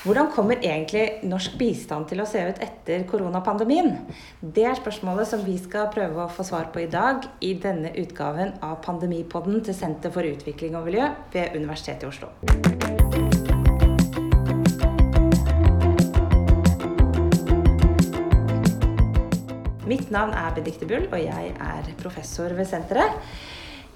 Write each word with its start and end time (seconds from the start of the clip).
Hvordan 0.00 0.30
kommer 0.32 0.56
egentlig 0.64 1.26
norsk 1.28 1.58
bistand 1.60 2.06
til 2.08 2.22
å 2.22 2.24
se 2.24 2.40
ut 2.40 2.60
etter 2.64 3.02
koronapandemien? 3.04 3.90
Det 4.40 4.62
er 4.64 4.78
spørsmålet 4.78 5.28
som 5.28 5.42
vi 5.44 5.58
skal 5.60 5.90
prøve 5.92 6.22
å 6.24 6.32
få 6.32 6.46
svar 6.48 6.70
på 6.72 6.80
i 6.80 6.86
dag 6.88 7.26
i 7.44 7.50
denne 7.60 7.90
utgaven 8.00 8.54
av 8.64 8.78
Pandemipodden 8.86 9.60
til 9.66 9.76
Senter 9.76 10.14
for 10.14 10.24
utvikling 10.24 10.78
og 10.80 10.88
miljø 10.88 11.10
ved 11.34 11.52
Universitetet 11.52 12.06
i 12.06 12.12
Oslo. 12.14 12.32
Mitt 19.84 20.08
navn 20.08 20.32
er 20.32 20.56
Bedikte 20.56 20.88
Bull, 20.88 21.10
og 21.12 21.20
jeg 21.20 21.52
er 21.60 21.94
professor 22.00 22.56
ved 22.56 22.72
senteret. 22.72 23.20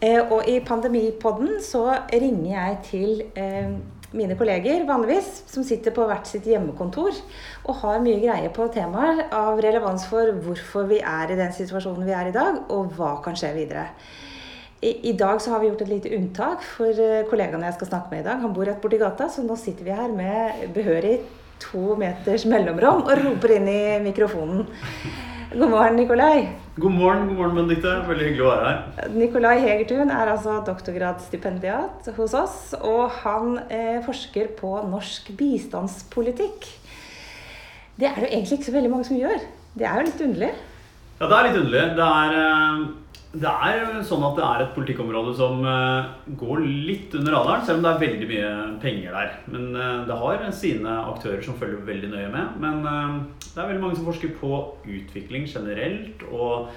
Eh, 0.05 0.21
og 0.21 0.45
i 0.53 0.61
Pandemipodden 0.61 1.63
så 1.65 1.87
ringer 2.13 2.51
jeg 2.51 2.81
til 2.91 3.23
eh, 3.41 3.73
mine 4.15 4.37
kolleger 4.39 4.85
vanligvis, 4.89 5.45
som 5.51 5.67
sitter 5.67 5.95
på 5.95 6.07
hvert 6.09 6.29
sitt 6.31 6.47
hjemmekontor 6.49 7.17
og 7.65 7.81
har 7.83 8.03
mye 8.05 8.21
greie 8.23 8.51
på 8.55 8.69
temaer 8.75 9.27
av 9.35 9.61
relevans 9.63 10.07
for 10.11 10.31
hvorfor 10.45 10.89
vi 10.91 11.01
er 11.03 11.33
i 11.33 11.39
den 11.39 11.55
situasjonen 11.55 12.07
vi 12.07 12.15
er 12.15 12.31
i 12.31 12.37
dag, 12.37 12.63
og 12.71 12.95
hva 12.97 13.17
kan 13.25 13.39
skje 13.39 13.55
videre. 13.57 13.89
I, 14.85 15.15
dag 15.17 15.39
så 15.41 15.55
har 15.55 15.63
vi 15.63 15.71
gjort 15.71 15.83
et 15.87 15.93
lite 15.95 16.11
unntak 16.13 16.65
for 16.67 16.91
kollegaene 16.93 17.29
kollegaen 17.31 17.63
jeg 17.65 17.77
skal 17.79 17.89
snakke 17.89 18.13
med 18.13 18.21
i 18.21 18.27
dag. 18.27 18.43
Han 18.43 18.53
bor 18.53 18.69
rett 18.69 18.83
borti 18.83 18.99
gata, 19.01 19.31
så 19.33 19.45
nå 19.45 19.57
sitter 19.57 19.87
vi 19.87 19.97
her 19.97 20.13
med 20.13 20.67
behørig 20.77 21.15
to 21.63 21.95
meters 21.97 22.45
mellomrom 22.51 23.07
og 23.07 23.17
roper 23.23 23.57
inn 23.57 23.71
i 23.71 23.81
mikrofonen. 24.05 24.67
God 25.55 25.71
morgen, 25.71 25.97
Nikolai. 26.03 26.64
God 26.75 26.91
morgen, 26.91 27.29
god 27.29 27.37
morgen, 27.39 27.55
Benedicte. 27.55 27.91
Veldig 28.09 28.25
hyggelig 28.27 28.43
å 28.43 28.49
være 28.49 28.71
her. 28.71 29.11
Nikolai 29.15 29.53
Hegertun 29.63 30.09
er 30.11 30.31
altså 30.33 30.57
doktorgradsstipendiat 30.67 32.09
hos 32.17 32.35
oss, 32.35 32.57
og 32.81 33.13
han 33.21 33.61
eh, 33.69 34.01
forsker 34.03 34.49
på 34.59 34.73
norsk 34.91 35.31
bistandspolitikk. 35.39 36.67
Det 37.95 38.09
er 38.11 38.19
det 38.19 38.27
jo 38.27 38.33
egentlig 38.33 38.59
ikke 38.59 38.69
så 38.73 38.75
veldig 38.75 38.91
mange 38.91 39.07
som 39.07 39.21
gjør. 39.21 39.47
Det 39.79 39.87
er 39.87 40.01
jo 40.01 40.09
litt 40.09 40.27
underlig? 40.27 40.51
Ja, 41.21 41.31
det 41.31 41.39
er 41.39 41.47
litt 41.47 41.63
underlig. 41.63 41.87
Det 41.95 42.11
er... 42.11 42.39
Eh 42.43 43.04
det 43.35 43.51
er 43.51 44.03
sånn 44.07 44.23
at 44.29 44.37
det 44.39 44.45
er 44.47 44.63
et 44.63 44.75
politikkområde 44.77 45.33
som 45.35 45.65
eh, 45.67 46.11
går 46.39 46.63
litt 46.63 47.15
under 47.19 47.35
radaren, 47.35 47.65
selv 47.67 47.81
om 47.81 47.87
det 47.87 47.91
er 47.91 48.03
veldig 48.05 48.29
mye 48.31 48.51
penger 48.83 49.17
der. 49.17 49.33
Men 49.51 49.65
eh, 49.75 50.03
det 50.09 50.19
har 50.21 50.45
sine 50.55 50.93
aktører 51.11 51.43
som 51.43 51.59
følger 51.59 51.83
veldig 51.89 52.13
nøye 52.13 52.29
med. 52.31 52.61
Men 52.63 52.85
eh, 52.91 53.17
det 53.49 53.57
er 53.59 53.71
veldig 53.73 53.83
mange 53.83 53.99
som 53.99 54.07
forsker 54.07 54.37
på 54.39 54.53
utvikling 54.87 55.49
generelt. 55.51 56.23
Og 56.31 56.71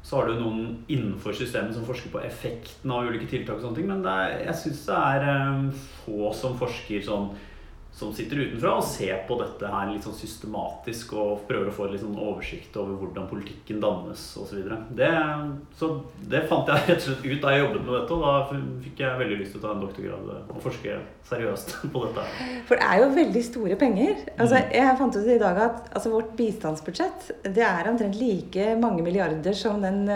så 0.00 0.16
har 0.16 0.30
du 0.30 0.40
noen 0.40 0.62
innenfor 0.88 1.36
systemet 1.36 1.76
som 1.76 1.84
forsker 1.84 2.14
på 2.14 2.24
effekten 2.24 2.96
av 2.96 3.10
ulike 3.10 3.28
tiltak 3.28 3.58
og 3.58 3.66
sånne 3.66 3.80
ting. 3.82 3.90
Men 3.92 4.06
er, 4.08 4.38
jeg 4.46 4.56
syns 4.62 4.86
det 4.88 4.96
er 4.96 5.28
få 6.00 6.32
som 6.36 6.56
forsker 6.60 7.04
sånn 7.04 7.28
som 7.92 8.12
sitter 8.14 8.38
utenfra 8.38 8.76
og 8.78 8.86
ser 8.86 9.24
på 9.28 9.36
dette 9.40 9.68
her 9.68 9.90
litt 9.90 10.04
sånn 10.06 10.16
systematisk 10.16 11.12
og 11.18 11.42
prøver 11.48 11.68
å 11.68 11.74
få 11.74 11.88
litt 11.90 12.02
sånn 12.04 12.16
oversikt 12.16 12.76
over 12.80 12.96
hvordan 13.00 13.26
politikken 13.28 13.80
dannes 13.82 14.22
osv. 14.40 14.62
Det, 14.96 15.10
så 15.76 15.90
det 16.30 16.44
fant 16.50 16.70
jeg 16.70 16.84
rett 16.88 17.02
og 17.02 17.06
slett 17.08 17.26
ut 17.26 17.42
da 17.42 17.54
jeg 17.54 17.64
jobbet 17.64 17.82
med 17.84 17.94
dette, 17.96 18.16
og 18.16 18.24
da 18.24 18.60
fikk 18.84 19.02
jeg 19.04 19.20
veldig 19.24 19.40
lyst 19.42 19.56
til 19.56 19.60
å 19.60 19.64
ta 19.64 19.74
en 19.74 19.82
doktorgrad 19.84 20.30
og 20.38 20.62
forske 20.64 21.00
seriøst 21.30 21.74
på 21.92 22.04
dette. 22.06 22.26
For 22.70 22.80
det 22.80 22.88
er 22.88 23.02
jo 23.02 23.10
veldig 23.18 23.44
store 23.50 23.78
penger. 23.80 24.14
Altså, 24.36 24.62
mm. 24.62 24.72
jeg 24.78 24.96
fant 25.02 25.20
ut 25.20 25.30
i 25.34 25.40
dag 25.42 25.62
at 25.66 25.92
altså, 25.92 26.14
vårt 26.14 26.32
bistandsbudsjett 26.38 27.30
det 27.50 27.66
er 27.66 27.90
omtrent 27.90 28.18
like 28.20 28.70
mange 28.80 29.04
milliarder 29.04 29.56
som 29.56 29.82
den, 29.82 30.06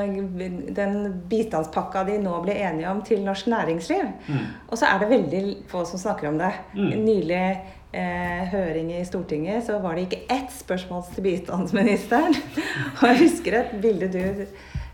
den 0.78 0.98
bistandspakka 1.30 2.06
de 2.08 2.20
nå 2.22 2.38
ble 2.46 2.56
enige 2.64 2.90
om 2.90 3.02
til 3.04 3.24
norsk 3.26 3.50
næringsliv. 3.52 4.08
Mm. 4.30 4.44
Og 4.70 4.78
så 4.78 4.88
er 4.88 5.02
det 5.02 5.12
veldig 5.12 5.44
få 5.68 5.84
som 5.88 6.00
snakker 6.00 6.30
om 6.30 6.40
det. 6.40 6.52
Mm. 6.78 6.92
Nylig 7.04 7.44
eh, 7.94 8.44
høring 8.50 8.92
i 8.92 9.04
Stortinget, 9.06 9.64
så 9.66 9.78
var 9.82 9.94
det 9.94 10.02
ikke 10.08 10.24
ett 10.34 10.52
spørsmål 10.52 11.04
til 11.14 11.22
bistandsministeren. 11.28 12.34
Og 12.98 13.04
jeg 13.08 13.20
husker 13.22 13.58
et 13.60 13.74
bilde 13.82 14.08
du 14.12 14.22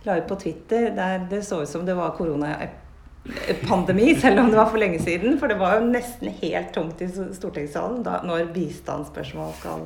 la 0.06 0.18
ut 0.20 0.28
på 0.28 0.38
Twitter 0.40 0.90
der 0.96 1.26
det 1.30 1.42
så 1.44 1.62
ut 1.62 1.68
som 1.68 1.86
det 1.86 1.96
var 1.96 2.14
koronapandemi, 2.16 4.14
selv 4.20 4.40
om 4.44 4.48
det 4.52 4.60
var 4.60 4.70
for 4.72 4.80
lenge 4.80 5.00
siden. 5.02 5.38
For 5.40 5.46
det 5.50 5.58
var 5.60 5.70
jo 5.78 5.88
nesten 5.90 6.28
helt 6.42 6.70
tomt 6.76 7.02
i 7.04 7.08
stortingssalen 7.10 8.04
da, 8.06 8.20
når 8.26 8.52
bistandsspørsmål 8.54 9.52
skal 9.60 9.80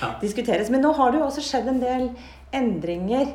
ja. 0.00 0.08
diskuteres. 0.22 0.70
Men 0.72 0.80
nå 0.84 0.92
har 0.98 1.12
det 1.12 1.18
jo 1.20 1.28
også 1.28 1.44
skjedd 1.48 1.68
en 1.72 1.82
del 1.82 2.04
endringer 2.52 3.26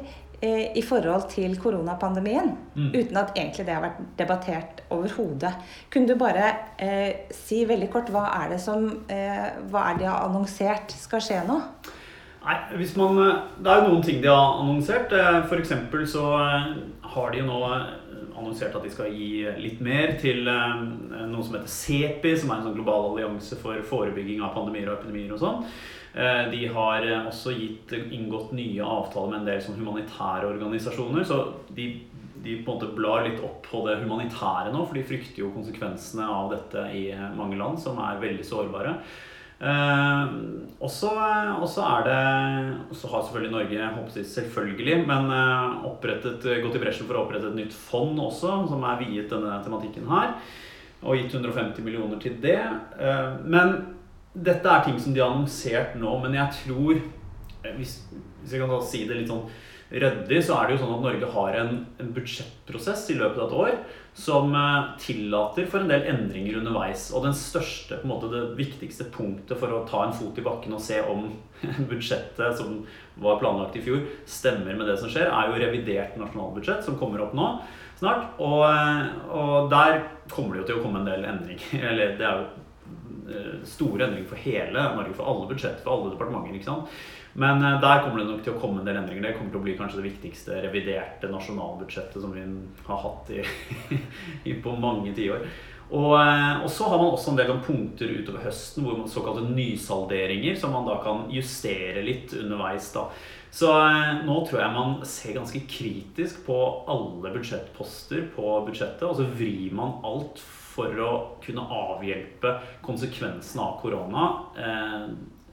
i 0.42 0.82
forhold 0.86 1.30
til 1.32 1.56
koronapandemien, 1.58 2.52
mm. 2.76 2.92
uten 2.94 3.18
at 3.18 3.32
egentlig 3.34 3.66
det 3.66 3.74
har 3.74 3.82
vært 3.82 4.02
debattert 4.20 4.84
overhodet. 4.94 5.54
Kunne 5.90 6.12
du 6.12 6.18
bare 6.20 6.52
eh, 6.78 7.26
si 7.34 7.64
veldig 7.66 7.90
kort 7.94 8.12
hva 8.14 8.28
er 8.44 8.52
det 8.54 8.60
som 8.62 8.86
eh, 9.10 9.48
Hva 9.72 9.88
er 9.90 9.98
de 9.98 10.06
har 10.06 10.28
annonsert 10.28 10.94
skal 10.94 11.24
skje 11.26 11.42
nå? 11.48 11.58
Nei, 12.48 12.58
hvis 12.80 12.96
man, 12.96 13.18
eh, 13.20 13.42
Det 13.64 13.72
er 13.72 13.82
jo 13.82 13.90
noen 13.90 14.04
ting 14.06 14.22
de 14.22 14.30
har 14.30 14.62
annonsert. 14.62 15.12
Eh, 15.12 15.42
F.eks. 15.50 15.74
så 16.14 16.26
har 17.02 17.32
de 17.32 17.42
jo 17.42 17.46
nå 17.50 17.60
annonsert 18.38 18.76
at 18.78 18.86
de 18.86 18.94
skal 18.94 19.14
gi 19.14 19.46
litt 19.60 19.80
mer 19.84 20.16
til 20.22 20.44
noe 20.48 21.44
som 21.44 21.58
heter 21.58 21.72
CEPI, 21.72 22.34
som 22.40 22.52
er 22.52 22.60
en 22.60 22.68
sånn 22.70 22.80
global 22.80 23.12
allianse 23.12 23.60
for 23.62 23.80
forebygging 23.90 24.44
av 24.46 24.56
pandemier 24.58 24.92
og 24.92 25.00
epidemier 25.00 25.36
og 25.36 25.42
sånn. 25.44 25.64
Eh, 26.18 26.50
de 26.52 26.68
har 26.74 27.06
eh, 27.06 27.26
også 27.30 27.54
gitt, 27.54 27.94
inngått 27.94 28.54
nye 28.58 28.82
avtaler 28.82 29.36
med 29.36 29.42
en 29.44 29.50
del 29.52 29.60
sånn 29.62 29.78
humanitære 29.78 30.50
organisasjoner. 30.50 31.26
Så 31.28 31.38
de, 31.78 31.90
de, 32.42 32.56
på 32.66 32.74
en 32.74 32.78
måte 32.80 32.94
blar 32.96 33.28
litt 33.28 33.44
opp 33.46 33.60
på 33.68 33.84
det 33.86 34.00
humanitære 34.02 34.74
nå, 34.74 34.82
for 34.86 34.98
de 34.98 35.06
frykter 35.06 35.44
jo 35.44 35.54
konsekvensene 35.54 36.26
av 36.26 36.50
dette 36.56 36.88
i 36.98 37.10
mange 37.38 37.60
land 37.60 37.78
som 37.84 38.02
er 38.02 38.24
veldig 38.24 38.48
sårbare. 38.48 38.98
Eh, 39.58 40.26
også, 40.80 41.10
også, 41.62 41.82
er 41.82 42.04
det 42.06 42.98
Så 42.98 43.08
har 43.10 43.24
selvfølgelig 43.24 43.52
Norge 43.52 43.90
selvfølgelig, 44.24 45.08
men 45.08 45.32
eh, 45.34 45.86
gått 46.62 46.78
i 46.78 46.82
bresjen 46.84 47.10
for 47.10 47.18
å 47.18 47.26
opprette 47.26 47.50
et 47.50 47.58
nytt 47.58 47.74
fond 47.74 48.20
også, 48.22 48.68
som 48.70 48.86
er 48.86 49.02
viet 49.02 49.34
denne 49.34 49.58
tematikken 49.66 50.06
her. 50.12 50.36
Og 51.02 51.18
gitt 51.18 51.34
150 51.34 51.82
millioner 51.86 52.22
til 52.22 52.38
det. 52.42 52.60
Eh, 53.02 53.32
men 53.46 53.76
dette 54.38 54.70
er 54.70 54.86
ting 54.86 55.00
som 55.02 55.14
de 55.16 55.24
har 55.24 55.34
annonsert 55.34 55.98
nå, 55.98 56.12
men 56.22 56.38
jeg 56.38 56.54
tror 56.62 57.00
eh, 57.00 57.17
Hvis, 57.78 58.00
hvis 58.42 58.54
jeg 58.56 58.64
kan 58.64 58.72
da 58.72 58.80
si 58.84 59.04
det 59.08 59.20
litt 59.20 59.32
sånn 59.32 59.48
ryddig, 59.88 60.42
så 60.44 60.58
er 60.58 60.68
det 60.68 60.76
jo 60.76 60.82
sånn 60.82 60.98
at 60.98 61.06
Norge 61.06 61.30
har 61.32 61.58
en, 61.62 61.78
en 62.02 62.10
budsjettprosess 62.16 63.06
i 63.14 63.16
løpet 63.20 63.40
av 63.40 63.48
et 63.48 63.58
år 63.62 63.78
som 64.18 64.52
eh, 64.58 64.90
tillater 65.00 65.68
for 65.70 65.84
en 65.84 65.92
del 65.92 66.08
endringer 66.12 66.58
underveis. 66.60 67.08
Og 67.16 67.24
den 67.24 67.36
største, 67.38 68.00
på 68.00 68.08
en 68.08 68.12
måte 68.12 68.32
det 68.34 68.44
viktigste 68.58 69.08
punktet 69.14 69.60
for 69.62 69.72
å 69.72 69.86
ta 69.88 70.04
en 70.08 70.16
fot 70.18 70.40
i 70.40 70.46
bakken 70.46 70.76
og 70.76 70.84
se 70.84 71.00
om 71.06 71.30
budsjettet 71.92 72.60
som 72.60 72.82
var 73.24 73.40
planlagt 73.42 73.78
i 73.80 73.84
fjor, 73.86 74.04
stemmer 74.28 74.76
med 74.76 74.90
det 74.90 74.98
som 75.00 75.12
skjer, 75.12 75.32
er 75.32 75.52
jo 75.52 75.62
revidert 75.62 76.20
nasjonalbudsjett, 76.20 76.84
som 76.86 77.00
kommer 77.00 77.24
opp 77.24 77.38
nå 77.38 77.52
snart. 78.02 78.34
Og, 78.44 78.64
eh, 78.68 79.04
og 79.32 79.72
der 79.72 80.02
kommer 80.34 80.58
det 80.58 80.66
jo 80.66 80.72
til 80.72 80.82
å 80.82 80.88
komme 80.88 81.04
en 81.04 81.12
del 81.12 81.28
endringer. 81.32 81.70
Eller 81.94 82.18
det 82.20 82.28
er 82.28 82.42
jo 82.42 82.66
Eh, 83.28 83.64
store 83.68 84.06
endringer 84.06 84.30
for 84.30 84.40
hele 84.40 84.84
Norge, 84.96 85.14
for 85.18 85.28
alle 85.28 85.48
budsjett, 85.50 85.82
for 85.84 85.92
alle 85.94 86.14
departementer. 86.14 86.56
ikke 86.56 86.70
sant? 86.70 86.88
Men 87.38 87.64
eh, 87.64 87.80
der 87.82 88.04
kommer 88.04 88.22
det 88.22 88.28
nok 88.32 88.44
til 88.46 88.56
å 88.56 88.60
komme 88.62 88.82
en 88.82 88.90
del 88.90 88.98
endringer. 88.98 89.30
Det 89.30 89.38
kommer 89.38 89.54
til 89.54 89.62
å 89.62 89.66
bli 89.68 89.78
kanskje 89.78 90.02
det 90.02 90.10
viktigste 90.10 90.60
reviderte 90.66 91.30
nasjonalbudsjettet 91.32 92.22
som 92.24 92.34
vi 92.34 92.46
har 92.90 93.02
hatt 93.04 93.34
i, 93.34 94.54
på 94.64 94.78
mange 94.82 95.14
tiår. 95.18 95.46
Og, 95.88 96.12
eh, 96.20 96.64
og, 96.64 96.68
så 96.74 96.90
har 96.90 97.00
man 97.00 97.14
også 97.14 97.32
en 97.32 97.40
del 97.40 97.54
punkter 97.64 98.12
utover 98.12 98.44
høsten, 98.50 98.84
hvor 98.84 98.98
man 99.00 99.12
såkalte 99.12 99.46
nysalderinger, 99.52 100.58
som 100.60 100.74
man 100.76 100.90
da 100.90 100.98
kan 101.06 101.28
justere 101.32 102.04
litt 102.06 102.34
underveis. 102.42 102.90
da. 102.96 103.08
Så 103.54 103.70
nå 104.28 104.42
tror 104.46 104.60
jeg 104.60 104.74
man 104.76 104.98
ser 105.08 105.38
ganske 105.38 105.62
kritisk 105.72 106.42
på 106.50 106.58
alle 106.92 107.32
budsjettposter 107.38 108.28
på 108.36 108.58
budsjettet, 108.68 109.06
og 109.08 109.16
så 109.22 109.30
vrir 109.38 109.78
man 109.78 110.02
alt 110.06 110.42
for 110.42 111.00
å 111.02 111.14
kunne 111.42 111.64
avhjelpe 111.74 112.58
konsekvensene 112.86 113.64
av 113.64 113.80
korona 113.82 114.28
eh, 114.60 115.08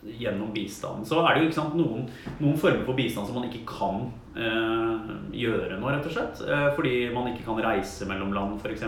gjennom 0.05 0.53
bistanden. 0.53 1.07
Så 1.09 1.21
er 1.25 1.35
det 1.35 1.47
jo 1.47 1.55
sant, 1.57 1.75
noen, 1.79 2.07
noen 2.39 2.61
former 2.61 2.85
for 2.85 2.99
bistand 2.99 3.29
som 3.29 3.39
man 3.39 3.49
ikke 3.49 3.65
kan 3.69 4.05
eh, 4.37 5.11
gjøre 5.45 5.81
nå, 5.81 5.89
rett 5.91 6.09
og 6.09 6.15
slett. 6.15 6.45
Eh, 6.45 6.69
fordi 6.77 6.95
man 7.15 7.31
ikke 7.33 7.47
kan 7.47 7.63
reise 7.65 8.09
mellom 8.11 8.35
land, 8.37 8.61
f.eks. 8.61 8.87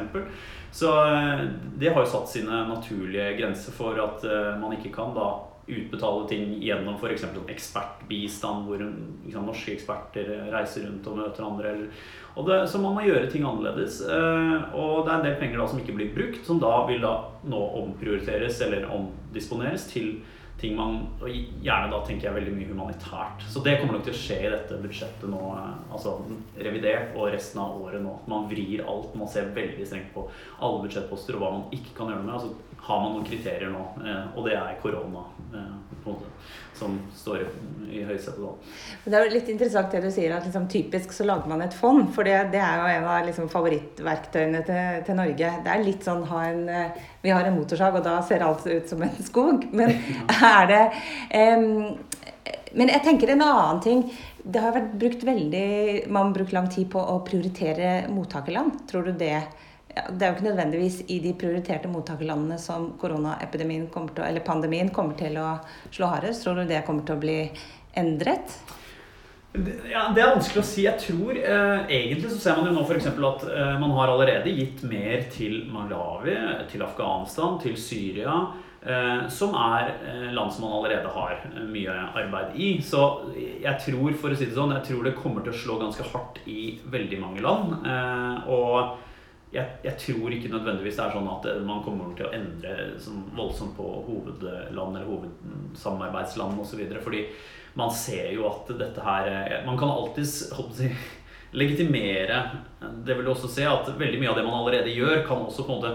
Så 0.76 0.92
eh, 1.06 1.44
det 1.80 1.92
har 1.92 2.04
jo 2.04 2.14
satt 2.14 2.32
sine 2.32 2.64
naturlige 2.70 3.34
grenser 3.40 3.76
for 3.76 3.98
at 4.02 4.26
eh, 4.28 4.54
man 4.60 4.76
ikke 4.76 4.94
kan 4.94 5.16
da 5.16 5.30
utbetale 5.66 6.28
ting 6.30 6.62
gjennom 6.62 6.94
f.eks. 6.94 7.24
ekspertbistand, 7.48 8.68
hvor 8.68 8.78
liksom, 8.78 9.48
norske 9.48 9.72
eksperter 9.74 10.28
reiser 10.52 10.86
rundt 10.86 11.08
og 11.10 11.18
møter 11.18 11.46
andre. 11.46 11.74
Og 12.36 12.46
det, 12.46 12.60
så 12.70 12.78
man 12.78 12.94
må 12.94 13.06
gjøre 13.06 13.30
ting 13.32 13.46
annerledes. 13.48 13.98
Eh, 14.04 14.76
og 14.76 15.06
det 15.06 15.12
er 15.12 15.18
en 15.18 15.26
del 15.26 15.38
penger 15.40 15.62
da 15.62 15.68
som 15.72 15.82
ikke 15.82 15.96
blir 15.98 16.14
brukt, 16.14 16.44
som 16.46 16.62
da 16.62 16.78
vil 16.90 17.02
da 17.02 17.16
nå 17.48 17.62
omprioriteres 17.82 18.60
eller 18.66 18.86
omdisponeres 18.94 19.88
til 19.90 20.18
ting 20.60 20.76
man 20.76 20.98
og 21.20 21.28
Gjerne 21.28 21.90
da 21.92 21.98
tenker 22.06 22.28
jeg 22.28 22.36
veldig 22.38 22.54
mye 22.56 22.68
humanitært. 22.70 23.44
Så 23.52 23.60
det 23.64 23.76
kommer 23.80 23.96
nok 23.96 24.06
til 24.06 24.14
å 24.14 24.20
skje 24.20 24.38
i 24.46 24.52
dette 24.52 24.78
budsjettet 24.80 25.28
nå, 25.28 25.40
altså 25.90 26.16
revidert 26.56 27.16
og 27.16 27.30
resten 27.34 27.60
av 27.62 27.76
året 27.82 28.04
nå. 28.04 28.14
Man 28.30 28.48
vrir 28.50 28.84
alt. 28.86 29.16
Man 29.18 29.30
ser 29.32 29.52
veldig 29.56 29.88
strengt 29.88 30.14
på 30.14 30.28
alle 30.60 30.84
budsjettposter 30.86 31.36
og 31.36 31.44
hva 31.44 31.52
man 31.58 31.76
ikke 31.76 31.96
kan 31.98 32.12
gjøre 32.12 32.22
noe 32.24 32.30
med. 32.30 32.38
Altså 32.38 32.75
har 32.86 33.00
man 33.02 33.16
noen 33.16 33.26
kriterier 33.26 33.72
nå, 33.72 33.82
eh, 34.04 34.36
og 34.36 34.46
det 34.46 34.54
er 34.58 34.78
korona 34.82 35.24
eh, 35.54 35.74
som 36.76 36.98
står 37.16 37.46
i 37.90 38.02
høysetet 38.04 38.38
da. 38.42 38.52
Det 39.06 39.16
er 39.16 39.24
jo 39.24 39.32
litt 39.32 39.48
interessant 39.50 39.94
det 39.94 40.02
du 40.04 40.10
sier, 40.12 40.34
at 40.36 40.44
liksom, 40.46 40.68
typisk 40.70 41.14
så 41.16 41.26
lager 41.26 41.50
man 41.50 41.64
et 41.64 41.74
fond. 41.74 42.04
For 42.14 42.26
det, 42.26 42.36
det 42.52 42.60
er 42.62 42.82
jo 42.82 42.90
en 42.92 43.08
av 43.08 43.26
liksom, 43.26 43.48
favorittverktøyene 43.52 44.62
til, 44.66 45.00
til, 45.06 45.18
Norge. 45.18 45.52
Det 45.64 45.72
er 45.72 45.84
litt 45.86 46.06
sånn 46.06 46.22
en, 46.26 46.62
eh, 46.68 47.02
Vi 47.24 47.32
har 47.34 47.48
en 47.48 47.56
motorsag, 47.56 47.98
og 47.98 48.06
da 48.06 48.18
ser 48.26 48.44
alt 48.46 48.66
ut 48.68 48.92
som 48.92 49.02
en 49.06 49.18
skog. 49.24 49.66
Men 49.72 49.96
er 50.52 50.70
det 50.72 50.84
um, 51.58 51.96
Men 52.76 52.92
jeg 52.92 53.04
tenker 53.06 53.32
en 53.32 53.46
annen 53.46 53.82
ting. 53.82 54.06
Det 54.46 54.62
har 54.62 54.76
vært 54.76 54.92
brukt 55.00 55.24
veldig 55.26 56.06
Man 56.06 56.28
har 56.28 56.34
brukt 56.36 56.52
lang 56.54 56.68
tid 56.70 56.90
på 56.92 57.00
å 57.00 57.22
prioritere 57.26 58.04
mottakerland. 58.12 58.84
Tror 58.90 59.08
du 59.08 59.16
det 59.16 59.40
det 59.96 60.22
er 60.22 60.30
jo 60.30 60.36
ikke 60.36 60.48
nødvendigvis 60.50 60.98
i 61.08 61.18
de 61.24 61.32
prioriterte 61.40 61.88
mottakerlandene 61.88 62.58
som 62.60 62.90
koronaepidemien 63.00 63.86
kommer 63.92 64.12
til, 64.12 64.26
eller 64.28 64.44
pandemien 64.44 64.90
kommer 64.92 65.16
til 65.16 65.38
å 65.40 65.54
slå 65.88 66.10
hardest. 66.12 66.44
Tror 66.44 66.60
du 66.60 66.66
det 66.68 66.82
kommer 66.84 67.06
til 67.06 67.16
å 67.16 67.22
bli 67.22 67.38
endret? 67.96 68.58
Ja, 69.88 70.10
Det 70.12 70.20
er 70.20 70.34
vanskelig 70.34 70.60
å 70.60 70.68
si. 70.68 70.84
Jeg 70.84 71.00
tror 71.00 71.38
eh, 71.38 71.86
Egentlig 71.88 72.28
så 72.28 72.40
ser 72.42 72.58
man 72.58 72.68
jo 72.68 72.74
nå 72.76 72.84
f.eks. 72.84 73.08
at 73.08 73.46
eh, 73.48 73.72
man 73.80 73.94
har 73.96 74.12
allerede 74.12 74.52
gitt 74.52 74.84
mer 74.84 75.24
til 75.32 75.62
Malawi, 75.72 76.36
til 76.68 76.84
Afghanistan, 76.84 77.56
til 77.62 77.78
Syria. 77.80 78.36
Eh, 78.86 79.24
som 79.32 79.56
er 79.58 79.94
eh, 80.04 80.28
land 80.36 80.52
som 80.52 80.66
man 80.66 80.76
allerede 80.76 81.10
har 81.14 81.40
eh, 81.48 81.64
mye 81.72 81.96
arbeid 82.20 82.60
i. 82.60 82.68
Så 82.84 83.00
jeg 83.64 83.80
tror 83.86 84.20
for 84.20 84.34
å 84.34 84.36
si 84.36 84.50
det 84.50 84.58
sånn, 84.58 84.76
jeg 84.76 84.90
tror 84.90 85.08
det 85.08 85.16
kommer 85.16 85.42
til 85.46 85.56
å 85.56 85.62
slå 85.64 85.80
ganske 85.80 86.04
hardt 86.12 86.42
i 86.44 86.76
veldig 86.92 87.24
mange 87.24 87.42
land. 87.48 87.80
Eh, 87.80 88.52
og 88.52 89.05
jeg, 89.54 89.66
jeg, 89.84 89.94
tror 90.02 90.34
ikke 90.34 90.50
nødvendigvis 90.50 90.96
det 90.98 91.04
er 91.04 91.14
sånn 91.14 91.28
at 91.30 91.46
man 91.66 91.84
kommer 91.84 92.10
til 92.18 92.26
å 92.26 92.32
endre 92.34 92.88
sånn 93.02 93.22
voldsomt 93.36 93.76
på 93.78 93.86
hovedland 94.08 94.98
eller 94.98 95.06
hovedsamarbeidsland 95.06 96.58
osv. 96.64 96.82
Fordi 97.04 97.22
man 97.78 97.92
ser 97.94 98.32
jo 98.34 98.48
at 98.48 98.72
dette 98.78 99.04
her 99.04 99.62
Man 99.66 99.78
kan 99.78 99.92
alltids 99.92 100.48
si, 100.74 100.90
legitimere 101.60 102.42
Det 103.06 103.16
vil 103.18 103.28
også 103.28 103.50
se 103.52 103.66
at 103.68 103.90
veldig 103.96 104.20
mye 104.22 104.32
av 104.32 104.38
det 104.40 104.46
man 104.46 104.60
allerede 104.60 104.94
gjør, 104.94 105.22
kan 105.28 105.46
også 105.46 105.66
på 105.66 105.76
en 105.76 105.78
måte 105.78 105.92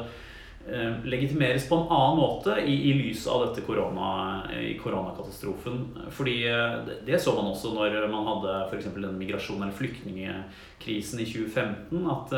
eh, 0.71 1.03
legitimeres 1.11 1.67
på 1.67 1.75
en 1.75 1.91
annen 1.91 2.21
måte 2.21 2.55
i, 2.63 2.77
i 2.87 2.95
lys 3.01 3.27
av 3.27 3.47
dette 3.47 3.65
korona, 3.67 4.47
i 4.61 4.77
koronakatastrofen. 4.79 5.83
Fordi 6.15 6.37
eh, 6.49 6.91
det, 7.05 7.19
så 7.21 7.35
man 7.35 7.51
også 7.51 7.75
når 7.75 7.99
man 8.13 8.29
hadde 8.31 8.57
f.eks. 8.69 8.93
den 8.95 9.19
migrasjon- 9.19 9.59
eller 9.61 9.75
flyktningkrisen 9.75 11.21
i 11.21 11.27
2015. 11.29 12.05
at 12.15 12.37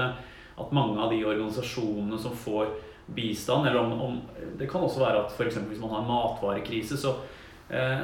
at 0.57 0.73
mange 0.75 0.99
av 1.01 1.11
de 1.13 1.21
organisasjonene 1.25 2.19
som 2.21 2.35
får 2.37 2.73
bistand, 3.05 3.67
eller 3.67 3.79
om, 3.79 4.01
om 4.01 4.21
Det 4.57 4.69
kan 4.69 4.81
også 4.81 5.01
være 5.01 5.25
at 5.25 5.33
f.eks. 5.33 5.57
hvis 5.67 5.81
man 5.81 5.89
har 5.89 6.03
en 6.03 6.11
matvarekrise, 6.11 6.97
så, 6.97 7.15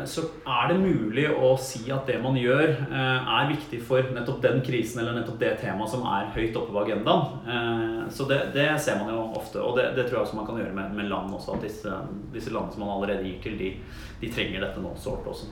så 0.10 0.24
er 0.48 0.70
det 0.72 0.78
mulig 0.82 1.26
å 1.30 1.52
si 1.62 1.84
at 1.94 2.08
det 2.10 2.18
man 2.24 2.38
gjør, 2.40 2.72
eh, 2.90 3.32
er 3.36 3.50
viktig 3.52 3.82
for 3.86 4.08
nettopp 4.16 4.42
den 4.42 4.62
krisen 4.66 5.02
eller 5.02 5.20
nettopp 5.20 5.40
det 5.42 5.52
temaet 5.62 5.92
som 5.92 6.06
er 6.10 6.32
høyt 6.34 6.58
oppe 6.58 6.74
på 6.74 6.84
agendaen. 6.86 7.36
Eh, 7.46 8.04
så 8.14 8.26
det, 8.30 8.40
det 8.56 8.70
ser 8.82 8.98
man 9.02 9.12
jo 9.14 9.20
ofte, 9.38 9.62
og 9.62 9.78
det, 9.78 9.92
det, 9.98 10.08
tror 10.08 10.20
jeg 10.20 10.28
også 10.28 10.40
man 10.40 10.48
kan 10.48 10.62
gjøre 10.62 10.76
med, 10.78 10.96
med 10.98 11.10
land 11.12 11.36
også. 11.38 11.58
At 11.58 11.68
disse, 11.68 12.00
disse 12.34 12.54
landene 12.56 12.76
som 12.76 12.86
man 12.86 12.96
allerede 12.96 13.28
gir 13.28 13.38
til, 13.44 13.60
de, 13.60 13.70
de 14.24 14.32
trenger 14.34 14.66
dette 14.66 14.84
nå 14.84 14.96
sårt 15.00 15.30
også. 15.30 15.52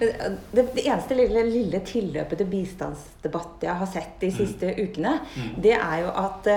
Det, 0.00 0.12
det, 0.54 0.66
eneste 0.86 1.18
lille, 1.18 1.44
lille, 1.50 1.82
tilløpet 1.86 2.40
til 2.40 2.50
bistandsdebatt 2.54 3.68
jeg 3.68 3.78
har 3.82 3.92
sett 3.92 4.16
de 4.22 4.32
mm. 4.32 4.38
siste 4.38 4.72
mm. 4.72 4.80
ukene, 4.86 5.18
mm. 5.34 5.52
det 5.66 5.76
er 5.76 6.00
jo 6.06 6.16
at 6.24 6.50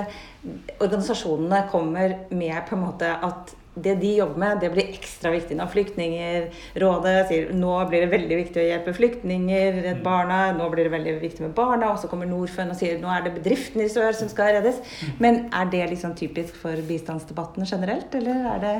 organisasjonene 0.79 1.65
kommer 1.71 2.19
med 2.31 2.57
på 2.69 2.77
en 2.77 2.85
måte 2.85 3.11
at 3.25 3.55
det 3.75 3.95
de 3.99 4.11
jobber 4.17 4.39
med, 4.39 4.59
det 4.63 4.71
blir 4.73 4.91
ekstra 4.93 5.31
viktig 5.33 5.57
når 5.59 5.71
Flyktningrådet 5.73 7.15
sier 7.29 7.49
nå 7.55 7.73
blir 7.89 8.05
det 8.05 8.11
veldig 8.13 8.37
viktig 8.39 8.61
å 8.61 8.67
hjelpe 8.67 8.93
flyktninger, 8.95 9.81
Redd 9.81 9.99
mm. 9.99 10.05
Barna, 10.05 10.39
nå 10.55 10.69
blir 10.71 10.87
det 10.87 10.93
veldig 10.95 11.17
viktig 11.23 11.43
med 11.43 11.55
barna. 11.57 11.91
Og 11.91 11.99
så 12.01 12.11
kommer 12.11 12.29
Norfund 12.29 12.71
og 12.71 12.79
sier 12.79 13.01
nå 13.01 13.11
er 13.11 13.25
det 13.25 13.35
bedriftene 13.39 13.87
i 13.87 13.91
sør 13.91 14.15
som 14.15 14.31
skal 14.31 14.55
reddes. 14.57 14.79
Men 15.19 15.45
er 15.55 15.67
det 15.73 15.89
liksom 15.91 16.15
typisk 16.17 16.55
for 16.61 16.79
bistandsdebattene 16.87 17.67
generelt, 17.69 18.15
eller 18.15 18.47
er 18.53 18.63
det 18.63 18.75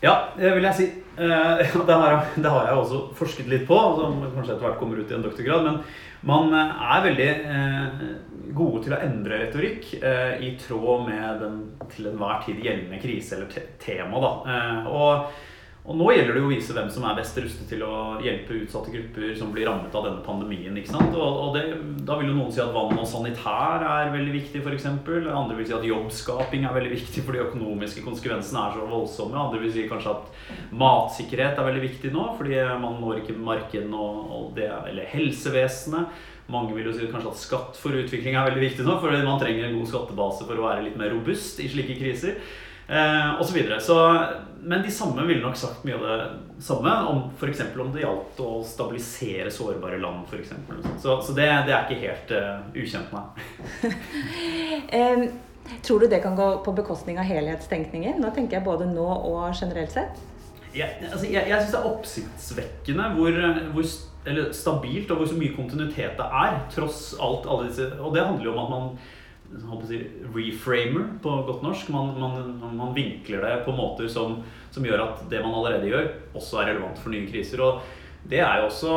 ja, 0.00 0.14
det 0.38 0.54
vil 0.56 0.66
jeg 0.70 0.78
si. 0.78 0.88
Eh, 1.20 1.74
det 1.88 1.96
har, 1.96 2.30
jeg 2.40 2.78
også 2.78 3.02
forsket 3.18 3.50
litt 3.50 3.66
på, 3.68 3.76
som 3.98 4.22
kanskje 4.22 4.54
etter 4.54 4.64
hvert 4.64 4.80
kommer 4.80 5.00
ut 5.00 5.10
i 5.10 5.16
en 5.16 5.26
doktorgrad. 5.26 5.66
Men 5.66 5.82
man 6.28 6.56
eh, 6.56 6.86
er 6.94 7.04
veldig 7.08 7.28
eh, 7.56 8.06
gode 8.56 8.84
til 8.86 8.96
å 8.96 9.02
endre 9.04 9.44
retorikk 9.44 9.92
i 9.94 10.48
tråd 10.58 11.04
med 11.06 11.42
den 11.44 11.58
til 11.92 12.08
enhver 12.10 12.40
tid 12.42 12.58
gjeldende 12.64 12.98
krise 12.98 13.36
eller 13.36 13.68
tema. 13.78 14.22
Da. 14.24 14.56
Og 14.90 15.28
og 15.80 15.96
nå 15.96 16.10
gjelder 16.12 16.36
det 16.36 16.40
jo 16.42 16.48
å 16.50 16.52
vise 16.52 16.74
hvem 16.76 16.90
som 16.92 17.04
er 17.08 17.16
best 17.16 17.38
rustet 17.40 17.70
til 17.70 17.80
å 17.86 18.18
hjelpe 18.20 18.58
utsatte 18.60 18.92
grupper 18.92 19.30
som 19.38 19.48
blir 19.54 19.64
rammet 19.64 19.94
av 19.96 20.04
denne 20.04 20.20
pandemien. 20.26 20.76
ikke 20.76 20.92
sant? 20.92 21.16
Og, 21.16 21.56
det, 21.56 21.62
Da 22.04 22.18
vil 22.20 22.28
jo 22.28 22.36
noen 22.36 22.52
si 22.52 22.60
at 22.60 22.74
vann 22.74 23.00
og 23.00 23.08
sanitær 23.08 23.86
er 23.88 24.12
veldig 24.12 24.34
viktig, 24.34 24.60
f.eks. 24.60 24.86
Andre 24.90 25.56
vil 25.56 25.66
si 25.70 25.76
at 25.78 25.88
jobbskaping 25.88 26.68
er 26.68 26.76
veldig 26.76 26.92
viktig, 26.92 27.24
for 27.24 27.32
de 27.32 27.42
økonomiske 27.46 28.04
konsekvensene 28.04 28.60
er 28.60 28.76
så 28.76 28.90
voldsomme. 28.92 29.40
Andre 29.40 29.64
vil 29.64 29.72
si 29.72 29.88
kanskje 29.88 30.14
at 30.18 30.70
matsikkerhet 30.84 31.56
er 31.56 31.70
veldig 31.72 31.84
viktig 31.88 32.12
nå, 32.12 32.28
fordi 32.36 32.60
man 32.84 33.00
når 33.00 33.24
ikke 33.24 33.40
markedene 33.40 34.06
og 34.36 34.52
det, 34.60 34.68
eller 34.92 35.08
helsevesenet. 35.16 36.26
Mange 36.50 36.74
vil 36.76 36.90
jo 36.90 36.98
si 36.98 37.08
kanskje 37.08 37.32
at 37.32 37.40
skatt 37.40 37.78
for 37.80 37.96
utvikling 37.96 38.36
er 38.36 38.50
veldig 38.50 38.68
viktig 38.68 38.84
nå, 38.84 39.00
fordi 39.00 39.24
man 39.24 39.40
trenger 39.40 39.70
en 39.70 39.78
god 39.80 39.94
skattebase 39.94 40.44
for 40.44 40.60
å 40.60 40.66
være 40.68 40.90
litt 40.90 40.98
mer 41.00 41.14
robust 41.14 41.62
i 41.62 41.70
slike 41.72 41.96
kriser 41.96 42.42
eh, 42.90 43.28
og 43.38 43.44
Så, 43.46 43.54
videre. 43.54 43.80
så 43.80 43.96
Men 44.62 44.82
de 44.82 44.90
samme 44.90 45.26
ville 45.26 45.42
nok 45.42 45.56
sagt 45.56 45.84
mye 45.84 45.96
av 45.96 46.06
det 46.06 46.16
samme 46.60 46.94
om 47.08 47.22
f.eks. 47.38 47.62
om 47.78 47.92
det 47.94 48.02
gjaldt 48.02 48.40
å 48.44 48.48
stabilisere 48.66 49.50
sårbare 49.50 50.00
land. 50.02 50.26
For 50.28 50.40
eksempel. 50.40 50.82
så, 50.98 51.20
så 51.22 51.36
det, 51.36 51.48
det, 51.68 51.76
er 51.76 51.86
ikke 51.86 52.02
helt 52.02 52.34
uh, 52.36 52.66
ukjent, 52.76 53.14
nei. 53.14 53.94
um, 55.00 55.24
tror 55.86 56.04
du 56.04 56.10
det 56.12 56.20
kan 56.20 56.36
gå 56.36 56.50
på 56.66 56.74
bekostning 56.76 57.18
av 57.18 57.30
helhetstenkningen? 57.30 58.20
Nå 58.20 58.34
tenker 58.36 58.58
jeg 58.58 58.68
både 58.68 58.90
nå 58.90 59.06
og 59.06 59.48
generelt 59.54 59.96
sett. 59.96 60.20
Jeg, 60.74 61.00
altså, 61.08 61.24
jeg, 61.26 61.48
jeg 61.48 61.56
syns 61.64 61.72
det 61.72 61.80
er 61.80 61.88
oppsiktsvekkende 61.88 63.08
hvor, 63.16 63.40
hvor 63.72 63.88
eller 64.28 64.52
stabilt 64.52 65.10
og 65.10 65.20
hvor 65.20 65.30
så 65.30 65.38
mye 65.38 65.54
kontinuitet 65.56 66.18
det 66.18 66.26
er, 66.42 66.58
tross 66.74 67.14
alt 67.22 67.48
alle 67.48 67.70
disse 67.70 67.88
Og 68.00 68.12
det 68.14 68.26
handler 68.26 68.44
jo 68.44 68.52
om 68.52 68.60
at 68.64 68.70
man 68.74 68.90
si, 69.88 70.00
reframer 70.34 71.06
på 71.22 71.34
godt 71.48 71.62
norsk. 71.66 71.90
Man, 71.94 72.14
man, 72.20 72.76
man, 72.76 72.94
vinkler 72.94 73.44
det 73.44 73.64
på 73.66 73.74
måter 73.76 74.08
som, 74.08 74.40
som, 74.70 74.86
gjør 74.86 75.06
at 75.08 75.26
det 75.30 75.42
man 75.42 75.54
allerede 75.54 75.90
gjør, 75.90 76.08
også 76.34 76.62
er 76.62 76.72
relevant 76.72 77.00
for 77.02 77.14
nye 77.14 77.28
kriser. 77.30 77.62
Og 77.64 77.82
det 78.30 78.42
er 78.44 78.60
jo 78.60 78.70
også 78.70 78.96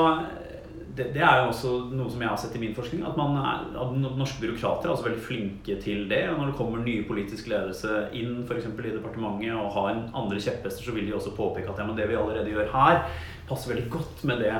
det, 0.93 1.07
det, 1.15 1.23
er 1.25 1.39
jo 1.41 1.47
også 1.49 1.71
noe 1.89 2.11
som 2.11 2.21
jeg 2.21 2.29
har 2.29 2.37
sett 2.37 2.57
i 2.57 2.61
min 2.61 2.75
forskning, 2.77 3.01
at, 3.07 3.17
er, 3.17 3.63
at 3.81 3.93
norske 3.97 4.43
byråkrater 4.43 4.85
er 4.85 4.93
også 4.93 5.07
veldig 5.07 5.23
flinke 5.25 5.77
til 5.81 6.05
det. 6.11 6.27
og 6.29 6.37
Når 6.37 6.51
det 6.51 6.57
kommer 6.59 6.83
nye 6.83 7.07
politisk 7.07 7.49
ledelse 7.49 8.03
inn 8.13 8.43
for 8.45 8.59
i 8.61 8.93
departementet 8.93 9.55
og 9.57 9.73
har 9.73 9.89
en 9.89 10.03
andre 10.21 10.37
kjepphester, 10.37 10.85
så 10.85 10.93
vil 10.93 11.09
de 11.09 11.15
også 11.17 11.33
påpeke 11.37 11.71
at 11.73 11.81
ja, 11.81 11.87
det 11.97 12.09
vi 12.11 12.19
allerede 12.19 12.53
gjør 12.53 12.69
her, 12.75 13.01
passer 13.49 13.73
veldig 13.73 13.89
godt 13.95 14.23
med 14.29 14.45
det 14.45 14.53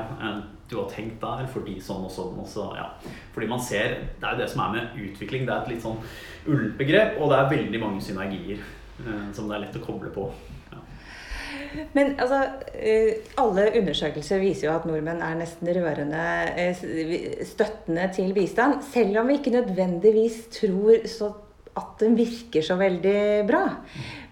du 0.70 0.76
har 0.78 0.88
tenkt 0.90 1.20
der, 1.20 1.44
fordi 1.52 1.76
sånn 1.82 2.06
og 2.06 2.12
sånn. 2.12 2.38
Og 2.40 2.48
så, 2.48 2.70
ja. 2.78 2.88
Fordi 3.34 3.50
man 3.50 3.60
ser 3.62 3.98
Det 4.20 4.24
er 4.24 4.36
jo 4.36 4.42
det 4.42 4.50
som 4.50 4.64
er 4.64 4.72
med 4.78 4.98
utvikling. 5.08 5.44
Det 5.46 5.54
er 5.54 5.62
et 5.62 5.74
litt 5.74 5.84
sånn 5.84 6.00
ullent 6.46 6.78
begrep, 6.80 7.20
og 7.20 7.30
det 7.32 7.38
er 7.38 7.52
veldig 7.52 7.80
mange 7.82 8.02
synergier 8.04 8.58
eh, 8.60 9.28
som 9.36 9.48
det 9.48 9.58
er 9.58 9.66
lett 9.66 9.80
å 9.80 9.84
koble 9.84 10.12
på. 10.14 10.28
Men 11.94 12.14
altså, 12.22 12.40
eh, 12.74 13.20
alle 13.40 13.68
undersøkelser 13.78 14.42
viser 14.42 14.68
jo 14.68 14.74
at 14.74 14.86
nordmenn 14.88 15.22
er 15.24 15.38
nesten 15.38 15.70
rørende 15.74 16.24
eh, 16.58 16.84
støttende 17.46 18.08
til 18.14 18.34
bistand. 18.36 18.82
Selv 18.92 19.20
om 19.20 19.30
vi 19.30 19.38
ikke 19.40 19.54
nødvendigvis 19.54 20.44
tror 20.54 21.06
så 21.10 21.32
at 21.74 21.98
den 21.98 22.14
virker 22.14 22.62
så 22.62 22.76
veldig 22.78 23.46
bra. 23.48 23.62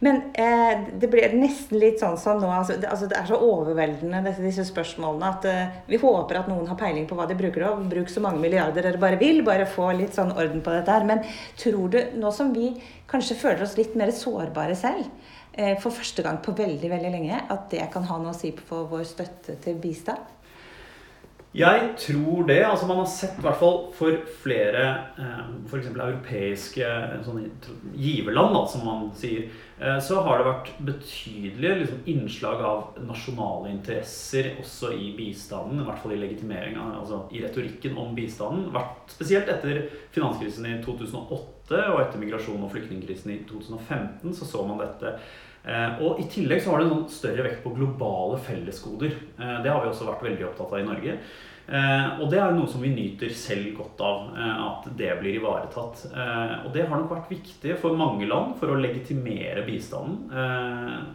Men 0.03 0.21
eh, 0.39 0.85
det 0.99 1.09
blir 1.11 1.35
nesten 1.35 1.81
litt 1.83 1.99
sånn 2.03 2.15
som 2.19 2.39
nå 2.43 2.51
altså 2.51 2.77
det, 2.79 2.87
altså 2.91 3.09
det, 3.11 3.19
er 3.19 3.27
så 3.27 3.39
overveldende, 3.43 4.23
disse, 4.27 4.45
disse 4.47 4.67
spørsmålene, 4.69 5.31
at 5.31 5.49
eh, 5.51 5.81
vi 5.91 5.99
håper 6.03 6.39
at 6.39 6.51
noen 6.51 6.69
har 6.71 6.79
peiling 6.79 7.09
på 7.11 7.19
hva 7.19 7.27
de 7.31 7.39
bruker 7.39 7.65
det 7.65 7.91
Bruk 7.93 8.13
så 8.13 8.23
mange 8.23 8.43
milliarder 8.43 8.87
dere 8.87 9.03
bare 9.03 9.19
vil. 9.21 9.43
Bare 9.47 9.67
få 9.67 9.91
litt 9.99 10.15
sånn 10.19 10.35
orden 10.37 10.63
på 10.63 10.75
dette 10.75 10.95
her. 10.95 11.07
Men 11.09 11.25
tror 11.59 11.91
du, 11.95 11.99
nå 12.19 12.31
som 12.35 12.55
vi 12.55 12.73
kanskje 13.11 13.39
føler 13.43 13.67
oss 13.67 13.79
litt 13.79 13.97
mer 13.99 14.15
sårbare 14.15 14.79
selv, 14.79 15.11
eh, 15.53 15.75
for 15.83 15.95
første 15.95 16.23
gang 16.23 16.39
på 16.45 16.55
veldig, 16.59 16.93
veldig 16.95 17.15
lenge, 17.17 17.43
at 17.51 17.67
det 17.75 17.91
kan 17.93 18.07
ha 18.07 18.23
noe 18.23 18.37
å 18.37 18.39
si 18.39 18.55
på 18.55 18.85
vår 18.93 19.07
støtte 19.09 19.59
til 19.65 19.83
bistand? 19.83 20.31
Jeg 21.55 21.91
tror 22.01 22.47
det. 22.49 22.63
altså 22.65 22.87
Man 22.87 23.03
har 23.03 23.09
sett, 23.13 23.37
i 23.39 23.45
hvert 23.45 23.61
fall 23.61 23.81
for 23.97 24.17
flere 24.43 24.85
eh, 25.21 25.43
f.eks. 25.69 25.91
europeiske 25.93 26.93
sånne 27.27 27.51
giverland, 27.93 28.57
da, 28.57 28.63
som 28.73 28.87
man 28.89 29.11
sier, 29.19 29.51
så 30.05 30.21
har 30.23 30.39
det 30.39 30.47
vært 30.47 30.69
betydelige 30.87 31.79
liksom, 31.81 32.03
innslag 32.13 32.61
av 32.63 32.99
nasjonale 33.03 33.73
interesser 33.73 34.53
også 34.63 34.93
i 34.95 35.09
bistanden. 35.17 35.81
I 35.83 35.87
hvert 35.89 36.03
fall 36.03 36.15
i 36.15 36.21
legitimeringa, 36.21 36.85
altså 37.01 37.25
i 37.35 37.41
retorikken 37.43 37.97
om 37.99 38.13
bistanden. 38.15 38.69
Vært, 38.75 39.11
spesielt 39.11 39.51
etter 39.51 39.87
finanskrisen 40.15 40.69
i 40.71 40.77
2008 40.85 41.81
og 41.89 42.03
etter 42.03 42.23
migrasjon- 42.23 42.63
og 42.63 42.71
flyktningkrisen 42.75 43.35
i 43.35 43.41
2015 43.49 44.37
så 44.39 44.47
så 44.49 44.67
man 44.69 44.83
dette. 44.85 45.17
Eh, 45.63 46.03
og 46.03 46.19
I 46.19 46.27
tillegg 46.31 46.63
så 46.63 46.73
har 46.73 46.83
det 46.83 46.89
en 46.89 46.95
sånn 46.97 47.09
større 47.13 47.47
vekt 47.47 47.63
på 47.63 47.75
globale 47.77 48.39
fellesgoder. 48.43 49.15
Eh, 49.39 49.57
det 49.63 49.71
har 49.71 49.83
vi 49.83 49.91
også 49.93 50.09
vært 50.09 50.25
veldig 50.27 50.49
opptatt 50.49 50.75
av 50.75 50.83
i 50.83 50.89
Norge. 50.89 51.19
Eh, 51.67 52.07
og 52.19 52.27
det 52.33 52.41
er 52.43 52.55
noe 52.57 52.71
som 52.71 52.83
vi 52.83 52.91
nyter 52.95 53.33
selv 53.37 53.71
godt 53.79 54.03
av, 54.03 54.31
at 54.67 54.89
det 54.99 55.13
blir 55.21 55.39
ivaretatt. 55.39 56.07
Og 56.65 56.71
det 56.75 56.87
har 56.87 56.97
nok 56.97 57.13
vært 57.15 57.31
viktig 57.33 57.77
for 57.81 57.99
mange 57.99 58.27
land 58.29 58.57
for 58.61 58.73
å 58.73 58.81
legitimere 58.81 59.65
bistanden. 59.67 60.27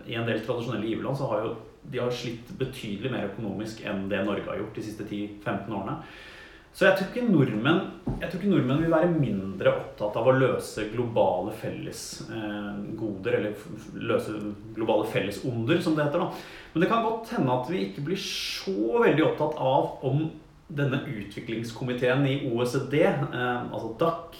I 0.07 0.15
en 0.17 0.27
del 0.29 0.43
tradisjonelle 0.45 0.87
giverland 0.87 1.19
så 1.19 1.31
har 1.33 1.45
jo 1.45 1.55
de 1.87 2.01
har 2.01 2.11
slitt 2.11 2.49
betydelig 2.59 3.11
mer 3.13 3.29
økonomisk 3.29 3.83
enn 3.87 4.07
det 4.11 4.23
Norge 4.27 4.47
har 4.49 4.59
gjort 4.59 4.75
de 4.75 4.83
siste 4.83 5.05
10-15 5.07 5.71
årene. 5.71 6.01
Så 6.77 6.85
jeg 6.85 6.93
tror, 6.99 7.07
ikke 7.09 7.29
nordmenn, 7.33 7.79
jeg 8.21 8.27
tror 8.29 8.37
ikke 8.37 8.49
nordmenn 8.51 8.83
vil 8.83 8.91
være 8.93 9.07
mindre 9.09 9.71
opptatt 9.79 10.17
av 10.19 10.27
å 10.29 10.33
løse 10.37 10.83
globale 10.91 11.55
fellesgoder, 11.57 13.33
eh, 13.33 13.39
eller 13.39 14.03
løse 14.11 14.35
globale 14.75 15.07
fellesonder, 15.09 15.81
som 15.81 15.95
det 15.97 16.05
heter. 16.05 16.21
da. 16.21 16.27
Men 16.73 16.83
det 16.83 16.89
kan 16.91 17.01
godt 17.07 17.31
hende 17.33 17.55
at 17.55 17.71
vi 17.71 17.79
ikke 17.87 18.03
blir 18.05 18.21
så 18.21 19.01
veldig 19.01 19.25
opptatt 19.25 19.57
av 19.57 20.05
om 20.05 20.29
denne 20.69 20.99
utviklingskomiteen 21.01 22.21
i 22.29 22.35
OECD, 22.51 23.01
eh, 23.01 23.73
altså 23.73 23.97
DAC, 23.97 24.37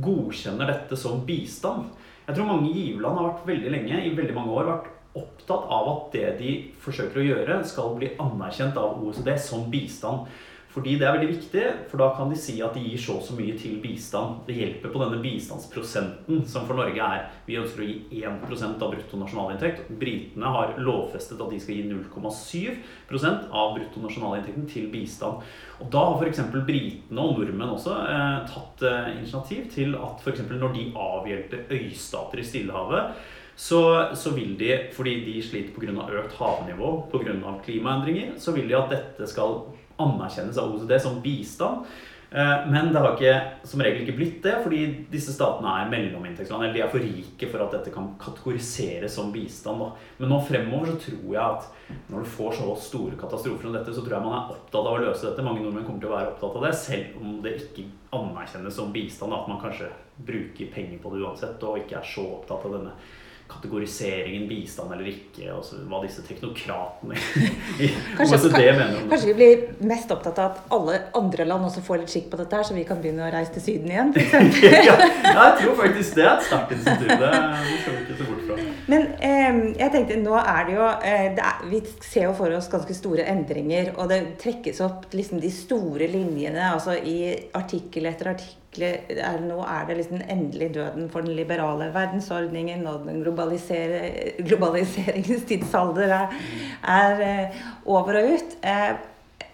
godkjenner 0.00 0.72
dette 0.72 0.96
som 0.96 1.20
bistand. 1.26 1.92
Jeg 2.24 2.38
tror 2.38 2.48
mange 2.48 2.72
giverland 2.72 3.18
har 3.18 3.28
vært 3.28 3.46
veldig 3.52 3.74
lenge, 3.76 4.00
i 4.00 4.16
veldig 4.16 4.34
mange 4.34 4.56
år, 4.56 4.72
vært 4.72 4.90
opptatt 5.20 5.68
av 5.68 5.92
at 5.92 6.16
det 6.16 6.38
de 6.40 6.56
forsøker 6.80 7.20
å 7.20 7.28
gjøre, 7.28 7.60
skal 7.68 7.94
bli 8.00 8.08
anerkjent 8.16 8.80
av 8.80 9.04
OECD 9.04 9.36
som 9.38 9.68
bistand. 9.70 10.32
Fordi 10.74 10.96
det 10.98 11.06
er 11.06 11.14
veldig 11.14 11.28
viktig, 11.30 11.64
for 11.86 12.02
da 12.02 12.08
kan 12.16 12.32
de 12.32 12.36
si 12.38 12.56
at 12.64 12.74
de 12.74 12.80
gir 12.82 12.98
så 12.98 13.14
og 13.20 13.22
så 13.22 13.36
mye 13.38 13.52
til 13.58 13.76
bistand. 13.82 14.40
Det 14.48 14.56
hjelper 14.58 14.90
på 14.90 15.02
denne 15.04 15.20
bistandsprosenten, 15.22 16.40
som 16.50 16.66
for 16.66 16.74
Norge 16.80 16.98
er 16.98 17.28
Vi 17.46 17.60
ønsker 17.60 17.84
å 17.84 17.86
gi 17.86 18.24
1 18.24 18.82
av 18.82 18.90
bruttonasjonalinntekt. 18.90 19.92
Britene 20.00 20.50
har 20.56 20.74
lovfestet 20.82 21.38
at 21.38 21.52
de 21.52 21.60
skal 21.62 21.78
gi 21.78 21.84
0,7 21.92 23.46
av 23.54 23.76
bruttonasjonalinntekten 23.76 24.66
til 24.72 24.90
bistand. 24.90 25.46
Og 25.78 25.94
da 25.94 26.02
har 26.08 26.18
f.eks. 26.18 26.42
britene 26.66 27.22
og 27.22 27.38
nordmenn 27.38 27.76
også 27.76 27.94
eh, 28.10 28.42
tatt 28.50 28.82
eh, 28.88 29.14
initiativ 29.20 29.70
til 29.76 29.94
at 29.94 30.26
f.eks. 30.26 30.42
når 30.50 30.74
de 30.74 30.90
avhjelper 31.06 31.70
øystater 31.78 32.42
i 32.42 32.48
Stillehavet 32.50 33.14
så, 33.56 34.10
så, 34.18 34.32
vil 34.34 34.56
de, 34.58 34.72
fordi 34.92 35.20
de 35.22 35.38
sliter 35.42 35.74
pga. 35.76 36.08
økt 36.18 36.34
havnivå 36.40 36.90
pga. 37.12 37.54
klimaendringer, 37.62 38.34
så 38.38 38.52
vil 38.52 38.66
de 38.68 38.74
at 38.74 38.90
dette 38.90 39.28
skal 39.30 39.60
anerkjennes 40.02 40.58
av 40.58 40.74
OECD 40.74 40.98
som 41.02 41.22
bistand. 41.24 41.86
Eh, 42.34 42.66
men 42.66 42.92
det 42.92 42.98
har 42.98 43.12
ikke, 43.14 43.34
som 43.68 43.82
regel 43.84 44.00
ikke 44.02 44.16
blitt 44.18 44.38
det, 44.42 44.56
fordi 44.64 44.80
disse 45.12 45.30
statene 45.30 45.70
er 45.78 45.90
mellominntektsland. 45.92 46.64
Eller 46.64 46.74
de 46.74 46.82
er 46.82 46.90
for 46.90 47.04
rike 47.04 47.50
for 47.52 47.62
at 47.62 47.76
dette 47.76 47.92
kan 47.94 48.08
kategoriseres 48.18 49.14
som 49.14 49.30
bistand. 49.34 49.84
Da. 49.84 50.08
Men 50.18 50.32
nå 50.34 50.40
fremover 50.48 50.90
så 50.90 50.96
tror 51.04 51.28
jeg 51.28 51.44
at 51.44 52.00
når 52.10 52.24
du 52.24 52.32
får 52.34 52.56
så 52.58 52.74
store 52.88 53.18
katastrofer 53.20 53.68
som 53.68 53.76
dette, 53.78 53.94
så 53.94 54.02
tror 54.02 54.16
jeg 54.16 54.26
man 54.26 54.34
er 54.40 54.56
opptatt 54.56 54.80
av 54.82 54.96
å 54.96 55.04
løse 55.04 55.28
dette. 55.28 55.46
Mange 55.46 55.62
nordmenn 55.62 55.86
kommer 55.86 56.02
til 56.02 56.10
å 56.10 56.16
være 56.16 56.32
opptatt 56.32 56.58
av 56.58 56.66
det, 56.66 56.72
selv 56.80 57.20
om 57.22 57.36
det 57.44 57.54
ikke 57.60 57.86
anerkjennes 58.18 58.80
som 58.80 58.90
bistand. 58.96 59.30
Da. 59.30 59.44
At 59.44 59.52
man 59.52 59.62
kanskje 59.62 59.92
bruker 60.26 60.74
penger 60.74 60.98
på 61.04 61.14
det 61.14 61.22
uansett, 61.22 61.62
og 61.62 61.84
ikke 61.84 62.00
er 62.00 62.14
så 62.16 62.26
opptatt 62.40 62.66
av 62.66 62.80
denne 62.80 62.96
kategoriseringen 63.48 64.46
bistand 64.48 64.92
eller 64.94 65.08
ikke, 65.10 65.50
og 65.52 65.66
hva 65.90 66.00
disse 66.04 66.22
teknokratene 66.24 67.16
i 67.84 67.90
kanskje, 68.16 68.38
OECD 68.38 68.56
mener 68.56 68.86
om 68.86 69.02
det. 69.02 69.10
Kanskje 69.10 69.28
vi 69.28 69.34
blir 69.38 69.88
mest 69.90 70.12
opptatt 70.14 70.40
av 70.40 70.54
at 70.54 70.72
alle 70.74 71.00
andre 71.20 71.46
land 71.48 71.68
også 71.68 71.84
får 71.84 72.00
litt 72.02 72.14
skikk 72.14 72.30
på 72.32 72.40
dette, 72.40 72.56
her, 72.56 72.64
så 72.64 72.76
vi 72.76 72.86
kan 72.88 73.02
begynne 73.02 73.26
å 73.26 73.30
reise 73.34 73.52
til 73.56 73.66
Syden 73.66 73.92
igjen? 73.92 74.14
ja, 74.88 74.96
jeg 74.96 75.52
tror 75.60 75.76
faktisk 75.82 76.16
det 76.16 76.24
er 76.24 76.32
et 76.32 76.48
sterkt 76.48 76.74
insentiv. 76.78 77.12
Det, 77.12 77.30
det 77.34 77.78
skal 77.82 77.98
vi 77.98 78.02
ikke 78.06 78.18
se 78.18 78.30
bort 78.30 78.48
fra. 78.48 78.58
Men 78.94 79.06
eh, 79.28 79.60
jeg 79.82 79.94
tenkte, 79.94 80.18
nå 80.24 80.40
er 80.40 80.66
det 80.68 80.76
jo 80.78 80.88
eh, 80.88 81.28
det 81.36 81.46
er, 81.52 81.62
Vi 81.70 81.80
ser 82.04 82.28
jo 82.30 82.34
for 82.40 82.56
oss 82.56 82.72
ganske 82.72 82.96
store 82.96 83.28
endringer, 83.32 83.94
og 83.98 84.08
det 84.12 84.22
trekkes 84.40 84.82
opp 84.84 85.08
liksom 85.12 85.44
de 85.44 85.52
store 85.52 86.08
linjene 86.10 86.72
altså 86.72 86.96
i 86.96 87.18
artikkel 87.56 88.08
etter 88.08 88.34
artikkel 88.34 88.63
er, 88.82 89.40
nå 89.44 89.58
er 89.62 89.84
det 89.88 89.96
liksom 90.00 90.20
endelig 90.30 90.74
døden 90.74 91.10
for 91.12 91.20
den 91.26 91.36
liberale 91.38 91.86
verdensordningen, 91.94 92.80
og 92.90 92.96
den 93.06 93.22
globaliseringens 93.24 95.44
tidsalder 95.48 96.08
er, 96.18 96.26
er, 96.82 97.12
eh, 97.28 97.48
over 97.86 98.12
og 98.20 98.24
ut. 98.34 98.50
Eh, 98.62 98.92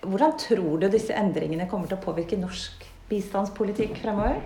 hvordan 0.07 0.33
tror 0.41 0.79
du 0.81 0.87
disse 0.89 1.13
endringene 1.13 1.69
kommer 1.69 1.87
til 1.91 1.99
å 1.99 2.05
påvirke 2.05 2.37
norsk 2.41 2.87
bistandspolitikk 3.11 3.99
fremover? 4.01 4.37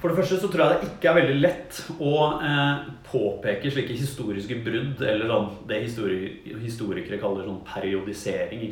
For 0.00 0.08
det 0.08 0.16
første 0.16 0.38
så 0.40 0.48
tror 0.48 0.62
jeg 0.62 0.74
det 0.74 0.88
ikke 0.88 1.08
er 1.10 1.16
veldig 1.18 1.38
lett 1.42 1.78
å 2.00 2.12
eh, 2.46 2.86
påpeke 3.08 3.72
slike 3.74 3.96
historiske 3.98 4.56
brudd, 4.64 5.02
eller 5.02 5.28
sånn, 5.28 5.48
det 5.68 5.82
histori 5.82 6.18
historikere 6.62 7.18
kaller 7.20 7.48
sånn 7.48 7.60
periodisering. 7.66 8.62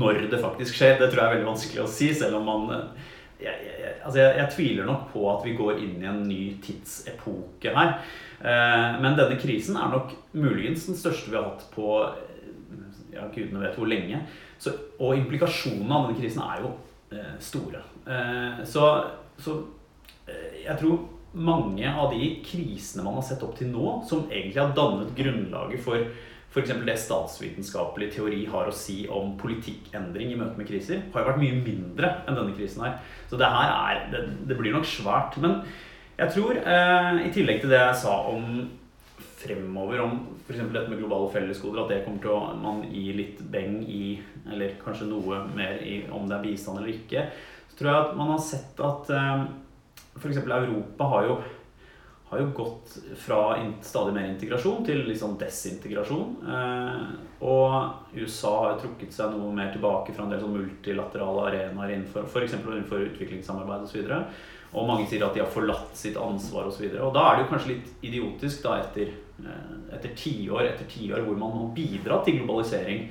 Når 0.00 0.14
det 0.32 0.40
faktisk 0.42 0.78
skjer. 0.78 0.96
Det 0.98 1.10
tror 1.10 1.22
jeg 1.22 1.28
er 1.28 1.36
veldig 1.36 1.50
vanskelig 1.52 1.84
å 1.84 1.92
si, 1.92 2.08
selv 2.16 2.40
om 2.40 2.48
man 2.48 2.62
eh, 2.74 3.10
jeg, 3.42 3.66
jeg, 3.66 3.92
altså 4.04 4.22
jeg, 4.22 4.48
tviler 4.54 4.88
nok 4.88 5.06
på 5.12 5.24
at 5.32 5.44
vi 5.46 5.54
går 5.58 5.80
inn 5.82 6.02
i 6.02 6.08
en 6.10 6.24
ny 6.28 6.40
tidsepoke 6.64 7.74
her. 7.76 7.94
Eh, 8.40 8.98
men 9.02 9.18
denne 9.18 9.38
krisen 9.40 9.78
er 9.80 9.92
nok 9.92 10.14
muligens 10.32 10.88
den 10.88 10.98
største 10.98 11.32
vi 11.32 11.38
har 11.38 11.48
hatt 11.52 11.66
på 11.74 12.00
ja, 13.14 13.26
gudene 13.34 13.64
vet 13.64 13.78
hvor 13.78 13.90
lenge. 13.90 14.22
Så, 14.60 14.74
og 15.00 15.16
implikasjonene 15.18 15.94
av 15.94 16.08
denne 16.08 16.20
krisen 16.20 16.42
er 16.44 16.64
jo 16.64 16.74
eh, 17.14 17.36
store. 17.42 17.82
Eh, 18.06 18.60
så, 18.68 18.90
så 19.40 19.56
eh, 20.26 20.60
jeg 20.66 20.76
tror 20.82 21.00
mange 21.30 21.86
av 21.86 22.10
de 22.12 22.32
krisene 22.44 23.04
man 23.06 23.20
har 23.20 23.26
sett 23.26 23.42
opp 23.46 23.54
til 23.58 23.70
nå, 23.70 24.00
som 24.08 24.26
egentlig 24.28 24.60
har 24.60 24.74
dannet 24.76 25.14
grunnlaget 25.16 25.84
for 25.84 26.10
f.eks. 26.50 26.72
det 26.86 26.96
statsvitenskapelig 26.98 28.08
teori 28.16 28.40
har 28.50 28.66
å 28.66 28.74
si 28.74 29.04
om 29.06 29.36
politikkendring 29.38 30.32
i 30.32 30.38
møte 30.40 30.58
med 30.58 30.66
kriser, 30.66 31.04
har 31.12 31.22
jo 31.22 31.30
vært 31.30 31.42
mye 31.42 31.60
mindre 31.62 32.10
enn 32.26 32.38
denne 32.38 32.56
krisen 32.56 32.82
her. 32.82 32.98
Så 33.30 33.38
det 33.38 33.50
her 33.54 33.70
er 33.70 34.02
Det, 34.10 34.24
det 34.50 34.58
blir 34.58 34.74
nok 34.74 34.88
svært. 34.88 35.38
Men 35.38 35.60
jeg 36.18 36.34
tror, 36.34 36.58
eh, 36.58 37.22
i 37.28 37.30
tillegg 37.32 37.62
til 37.62 37.70
det 37.70 37.78
jeg 37.78 38.02
sa 38.02 38.16
om 38.32 38.66
fremover, 39.40 40.02
om 40.02 40.18
f.eks. 40.42 40.58
dette 40.74 40.90
med 40.90 40.98
globale 40.98 41.30
fellesgoder, 41.32 41.84
at 41.84 41.94
det 41.94 42.02
kommer 42.04 42.24
til 42.24 42.34
å 42.34 42.42
man 42.58 42.82
gi 42.90 43.06
litt 43.14 43.38
beng 43.52 43.80
i, 43.86 44.18
eller 44.50 44.74
kanskje 44.82 45.08
noe 45.08 45.44
mer 45.54 45.80
i 45.86 46.02
om 46.10 46.26
det 46.28 46.36
er 46.36 46.44
bistand 46.48 46.82
eller 46.82 46.92
ikke, 46.92 47.28
så 47.70 47.78
tror 47.78 47.90
jeg 47.92 48.02
at 48.02 48.18
man 48.18 48.34
har 48.34 48.42
sett 48.42 48.82
at 48.90 49.14
eh, 49.14 49.46
f.eks. 50.18 50.42
Europa 50.42 51.08
har 51.14 51.30
jo 51.30 51.40
har 52.30 52.38
jo 52.38 52.50
gått 52.54 52.92
fra 53.18 53.40
stadig 53.82 54.14
mer 54.14 54.28
integrasjon 54.30 54.84
til 54.86 55.00
liksom 55.08 55.34
desintegrasjon. 55.40 56.36
Eh, 56.46 57.08
og 57.42 58.14
USA 58.14 58.52
har 58.68 58.78
trukket 58.78 59.16
seg 59.16 59.34
noe 59.34 59.50
mer 59.56 59.72
tilbake 59.74 60.14
fra 60.14 60.24
en 60.24 60.30
del 60.30 60.44
sånn 60.44 60.54
multilaterale 60.54 61.48
arenaer 61.48 61.96
innenfor 61.96 62.28
f.eks. 62.30 62.54
innenfor 62.60 63.02
utviklingssamarbeid 63.08 63.88
osv. 63.88 64.04
Og, 64.04 64.14
så 64.14 64.78
og 64.78 64.86
mange 64.86 65.08
sier 65.10 65.26
at 65.26 65.34
de 65.34 65.42
har 65.42 65.50
forlatt 65.50 65.98
sitt 65.98 66.14
ansvar 66.20 66.70
osv. 66.70 66.86
Og, 66.86 66.94
så 66.94 67.02
og 67.08 67.12
da 67.18 67.26
er 67.26 67.36
det 67.36 67.44
jo 67.44 67.50
kanskje 67.50 67.72
litt 67.72 68.06
idiotisk 68.06 68.62
da 68.68 68.78
etter, 68.84 69.10
eh, 69.42 69.76
etter 69.98 70.14
tiår 70.14 70.68
etter 70.68 70.86
tiår 70.92 71.26
hvor 71.26 71.38
man 71.40 71.56
må 71.56 71.68
bidra 71.74 72.22
til 72.22 72.38
globalisering 72.38 73.08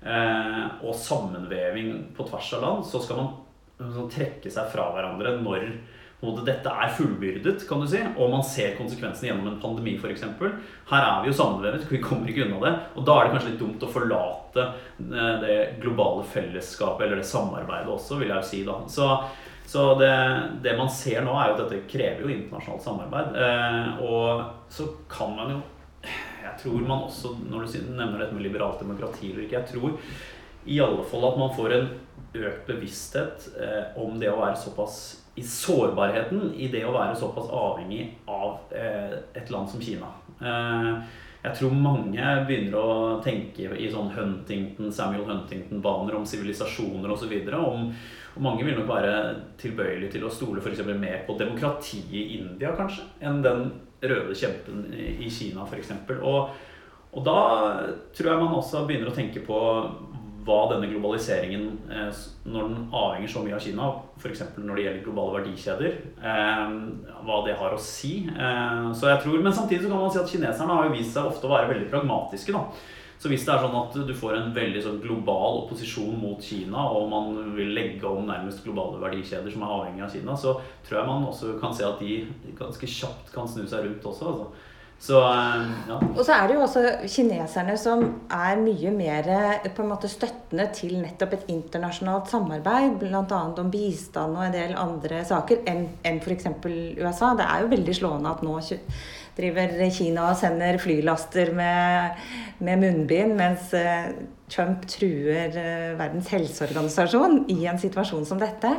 eh, 0.00 0.62
og 0.80 0.96
sammenveving 0.96 2.14
på 2.16 2.24
tvers 2.30 2.54
av 2.56 2.64
land, 2.64 2.88
så 2.88 3.04
skal 3.04 3.20
man 3.20 3.34
sånn, 3.82 4.08
trekke 4.16 4.52
seg 4.52 4.72
fra 4.72 4.88
hverandre 4.96 5.36
når 5.44 5.74
måte, 6.22 6.44
dette 6.46 6.70
er 6.70 6.92
fullbyrdet, 6.96 7.64
kan 7.68 7.82
du 7.82 7.88
si, 7.90 8.00
og 8.14 8.30
man 8.30 8.44
ser 8.46 8.76
konsekvensene 8.78 9.28
gjennom 9.28 9.48
en 9.50 9.60
pandemi 9.62 9.96
f.eks. 9.98 10.22
Her 10.90 11.06
er 11.06 11.22
vi 11.22 11.30
jo 11.32 11.36
sammenvevet, 11.38 11.86
vi 11.90 12.02
kommer 12.02 12.30
ikke 12.30 12.46
unna 12.46 12.60
det. 12.62 12.72
Og 12.96 13.06
da 13.08 13.16
er 13.18 13.26
det 13.26 13.32
kanskje 13.34 13.50
litt 13.50 13.62
dumt 13.62 13.86
å 13.86 13.90
forlate 13.90 14.66
eh, 14.66 15.32
det 15.42 15.56
globale 15.82 16.22
fellesskapet, 16.30 17.06
eller 17.06 17.22
det 17.22 17.28
samarbeidet 17.28 17.90
også, 17.90 18.20
vil 18.20 18.30
jeg 18.30 18.38
jo 18.38 18.50
si 18.52 18.62
da. 18.68 18.78
Så, 18.92 19.08
så 19.72 19.86
det, 19.98 20.12
det, 20.62 20.76
man 20.78 20.92
ser 20.94 21.26
nå, 21.26 21.34
er 21.34 21.50
jo 21.50 21.56
at 21.56 21.64
dette 21.64 21.90
krever 21.90 22.22
jo 22.22 22.34
internasjonalt 22.36 22.86
samarbeid. 22.86 23.40
Eh, 23.42 24.04
og 24.06 24.70
så 24.72 24.92
kan 25.10 25.34
man 25.38 25.56
jo 25.56 25.62
Jeg 26.42 26.54
tror 26.58 26.86
man 26.86 27.04
også, 27.06 27.36
når 27.48 27.64
du 27.64 27.74
nevner 27.96 28.18
dette 28.20 28.34
med 28.34 28.44
liberalt 28.44 28.80
demokrati 28.82 29.30
eller 29.30 29.44
ikke, 29.46 29.60
jeg 29.60 29.74
tror 29.74 29.98
i 30.64 30.78
alle 30.80 31.04
fall 31.08 31.26
at 31.28 31.38
man 31.40 31.54
får 31.56 31.74
en 31.76 31.90
økt 32.32 32.68
bevissthet 32.68 33.48
eh, 33.60 33.98
om 34.00 34.20
det 34.20 34.30
å 34.32 34.38
være 34.40 34.56
såpass 34.60 35.00
i 35.34 35.42
sårbarheten 35.48 36.52
i 36.60 36.68
det 36.72 36.84
å 36.84 36.92
være 36.92 37.16
såpass 37.16 37.48
avhengig 37.56 38.04
av 38.28 38.72
eh, 38.76 39.18
et 39.38 39.52
land 39.52 39.70
som 39.70 39.82
Kina. 39.82 40.10
Eh, 40.40 41.20
jeg 41.42 41.58
tror 41.58 41.72
mange 41.74 42.32
begynner 42.46 42.76
å 42.78 43.20
tenke 43.24 43.72
i 43.74 43.88
sånn 43.90 44.12
Huntington, 44.14 44.92
Samuel 44.94 45.24
Huntington-baner 45.26 46.14
om 46.14 46.26
sivilisasjoner 46.28 47.10
osv. 47.10 47.32
Og 47.58 48.42
mange 48.44 48.62
vil 48.62 48.76
nok 48.78 48.92
være 48.92 49.14
tilbøyelig 49.58 50.12
til 50.12 50.28
å 50.28 50.30
stole 50.30 50.62
f.eks. 50.62 50.84
mer 50.92 51.24
på 51.26 51.34
demokratiet 51.40 52.14
i 52.14 52.38
India 52.38 52.76
kanskje, 52.78 53.08
enn 53.26 53.42
den 53.42 53.72
røde 54.02 54.36
kjempen 54.38 54.86
i 54.94 55.30
Kina 55.32 55.66
f.eks. 55.66 55.90
Og, 56.20 56.54
og 57.10 57.26
da 57.26 57.40
tror 58.14 58.30
jeg 58.30 58.44
man 58.44 58.58
også 58.60 58.84
begynner 58.86 59.10
å 59.10 59.16
tenke 59.16 59.42
på 59.42 59.58
hva 60.42 60.58
denne 60.72 60.88
globaliseringen, 60.90 61.66
eh, 61.90 62.22
når 62.50 62.68
den 62.68 62.88
avhenger 62.92 63.30
så 63.30 63.42
mye 63.44 63.54
av 63.56 63.62
Kina, 63.62 63.90
f.eks. 64.18 64.42
når 64.58 64.74
det 64.78 64.86
gjelder 64.86 65.04
globale 65.04 65.36
verdikjeder, 65.38 66.00
eh, 66.22 66.72
hva 67.26 67.42
det 67.46 67.58
har 67.60 67.76
å 67.76 67.82
si. 67.82 68.26
Eh, 68.26 68.88
så 68.96 69.12
jeg 69.12 69.22
tror, 69.22 69.42
Men 69.42 69.52
samtidig 69.52 69.84
så 69.84 69.92
kan 69.92 70.02
man 70.02 70.10
si 70.10 70.18
at 70.18 70.32
kineserne 70.32 70.74
har 70.74 70.88
jo 70.88 70.96
vist 70.96 71.14
seg 71.14 71.30
ofte 71.30 71.46
å 71.46 71.54
være 71.54 71.70
veldig 71.74 71.90
pragmatiske. 71.90 72.52
da. 72.52 72.66
Så 73.22 73.30
hvis 73.30 73.44
det 73.46 73.52
er 73.54 73.62
sånn 73.62 73.76
at 73.78 73.94
du 74.06 74.14
får 74.18 74.34
en 74.34 74.54
veldig 74.54 74.80
sånn 74.82 74.98
global 74.98 75.60
opposisjon 75.60 76.16
mot 76.18 76.42
Kina, 76.42 76.88
og 76.90 77.08
man 77.08 77.54
vil 77.54 77.70
legge 77.70 78.02
om 78.02 78.26
nærmest 78.26 78.64
globale 78.64 78.98
verdikjeder 78.98 79.52
som 79.52 79.62
er 79.62 79.74
avhengig 79.76 80.02
av 80.02 80.10
Kina, 80.10 80.34
så 80.34 80.56
tror 80.82 80.98
jeg 80.98 81.06
man 81.06 81.28
også 81.28 81.60
kan 81.60 81.72
se 81.72 81.86
at 81.86 82.02
de 82.02 82.26
ganske 82.58 82.82
kjapt 82.82 83.30
kan 83.32 83.46
snu 83.46 83.62
seg 83.62 83.86
rundt 83.86 84.02
også. 84.10 84.32
altså. 84.32 84.46
Så, 85.02 85.18
eh, 85.18 85.62
ja. 85.88 85.96
Og 85.98 86.20
så 86.22 86.36
er 86.36 86.46
det 86.46 86.54
jo 86.54 86.62
også 86.62 86.82
kineserne 87.10 87.74
som 87.80 88.04
er 88.30 88.60
mye 88.62 88.92
mer 88.94 89.30
på 89.74 89.82
en 89.82 89.90
måte 89.90 90.10
støttende 90.10 90.68
til 90.76 90.94
nettopp 91.00 91.34
et 91.34 91.48
internasjonalt 91.50 92.30
samarbeid, 92.30 93.00
bl.a. 93.00 93.40
om 93.64 93.72
bistand 93.72 94.38
og 94.38 94.44
en 94.46 94.54
del 94.54 94.76
andre 94.78 95.24
saker, 95.26 95.64
enn 95.66 95.88
en 96.06 96.22
f.eks. 96.22 96.46
USA. 97.02 97.32
Det 97.34 97.48
er 97.48 97.64
jo 97.64 97.72
veldig 97.74 97.96
slående 97.98 98.30
at 98.30 98.46
nå 98.46 98.60
driver 99.36 99.74
Kina 99.90 100.28
og 100.30 100.38
sender 100.38 100.78
flylaster 100.78 101.50
med, 101.56 102.22
med 102.62 102.82
munnbind, 102.84 103.34
mens 103.38 103.72
eh, 103.74 104.12
Trump 104.52 104.84
truer 104.90 105.56
eh, 105.56 105.92
Verdens 105.98 106.30
helseorganisasjon 106.30 107.46
i 107.50 107.64
en 107.66 107.80
situasjon 107.80 108.28
som 108.28 108.38
dette. 108.42 108.76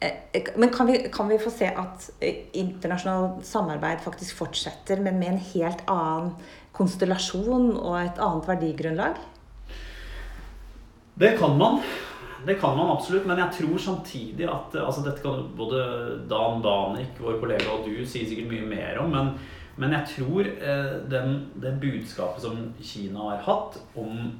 Eh, 0.00 0.42
men 0.56 0.70
kan 0.70 0.86
vi, 0.86 1.08
kan 1.12 1.28
vi, 1.28 1.38
få 1.38 1.50
se 1.50 1.66
at 1.66 2.10
eh, 2.20 2.44
internasjonalt 2.52 3.46
samarbeid 3.46 4.02
faktisk 4.04 4.36
fortsetter, 4.38 5.00
men 5.02 5.18
med 5.18 5.32
en 5.32 5.42
helt 5.54 5.82
annen 5.90 6.34
konstellasjon 6.76 7.72
og 7.74 7.96
et 7.98 8.20
annet 8.22 8.46
verdigrunnlag? 8.52 9.18
Det 11.18 11.32
kan 11.38 11.58
man. 11.58 11.82
Det 12.46 12.54
kan 12.60 12.76
man 12.78 12.92
absolutt, 12.94 13.26
men 13.26 13.40
jeg 13.42 13.56
tror 13.56 13.78
samtidig 13.82 14.46
at 14.46 14.74
eh, 14.78 14.84
altså 14.86 15.02
Dette 15.02 15.24
kan 15.24 15.48
både 15.58 15.82
Dan 16.30 16.62
Danik, 16.62 17.18
vår 17.18 17.40
kollega, 17.42 17.72
og 17.74 17.88
du 17.88 18.06
si 18.06 18.22
sikkert 18.22 18.52
mye 18.52 18.68
mer 18.70 19.02
om. 19.02 19.10
Men, 19.10 19.32
men 19.82 19.96
jeg 19.98 20.12
tror 20.14 20.46
eh, 20.46 20.94
den, 21.10 21.40
det 21.58 21.74
budskapet 21.82 22.46
som 22.46 22.62
Kina 22.78 23.32
har 23.32 23.42
hatt 23.48 23.82
om 23.98 24.30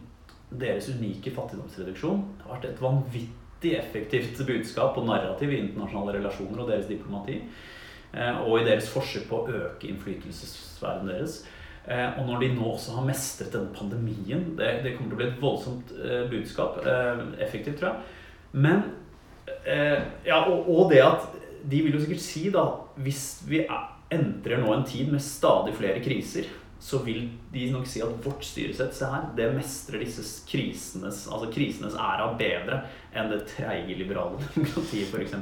deres 0.48 0.86
unike 0.94 1.34
fattigdomsreduksjon, 1.34 2.22
har 2.44 2.54
vært 2.54 2.70
et 2.70 2.80
vanvittig 2.82 3.47
vanvittig 3.58 3.78
effektivt 3.78 4.46
budskap 4.46 4.96
og 4.98 5.06
narrativ 5.06 5.50
i 5.50 5.58
internasjonale 5.58 6.18
relasjoner 6.18 6.62
og 6.62 6.70
deres 6.70 6.86
diplomati. 6.86 7.42
Eh, 8.14 8.48
og 8.48 8.60
i 8.60 8.64
deres 8.64 8.88
forsøk 8.88 9.28
på 9.28 9.36
å 9.36 9.48
øke 9.52 9.88
innflytelsessfæren 9.88 11.08
deres. 11.08 11.44
Eh, 11.86 12.18
og 12.18 12.26
når 12.26 12.40
de 12.40 12.54
nå 12.54 12.64
også 12.72 12.94
har 12.96 13.04
mestret 13.06 13.52
denne 13.52 13.72
pandemien 13.72 14.56
Det, 14.58 14.82
det 14.84 14.96
kommer 14.96 15.10
til 15.10 15.16
å 15.16 15.20
bli 15.22 15.26
et 15.28 15.40
voldsomt 15.40 15.92
eh, 16.04 16.28
budskap. 16.30 16.80
Effektivt, 17.40 17.78
tror 17.78 17.92
jeg. 17.92 17.98
Men 18.52 18.82
Ja, 20.24 20.44
og, 20.48 20.68
og 20.68 20.90
det 20.92 21.00
at 21.00 21.24
De 21.64 21.80
vil 21.82 21.94
jo 21.94 22.00
sikkert 22.00 22.20
si, 22.20 22.50
da, 22.52 22.62
hvis 22.96 23.42
vi 23.48 23.62
entrer 24.12 24.60
nå 24.60 24.72
en 24.72 24.84
tid 24.84 25.10
med 25.12 25.20
stadig 25.20 25.74
flere 25.76 26.00
kriser 26.04 26.46
så 26.80 26.99
vil 27.02 27.25
de 27.52 27.70
nok 27.73 27.87
si 27.90 28.02
at 28.04 28.26
vårt 28.26 28.44
styresett 28.47 28.94
se 28.94 29.06
her, 29.11 29.30
det 29.37 29.49
mestrer 29.56 30.04
disse 30.04 30.25
krisenes 30.47 31.25
altså 31.26 31.50
krisenes 31.52 31.97
æra 31.99 32.30
bedre 32.38 32.82
enn 33.12 33.32
det 33.32 33.42
treige 33.50 33.97
liberale 33.99 34.38
demokratiet, 34.54 35.11
f.eks. 35.11 35.35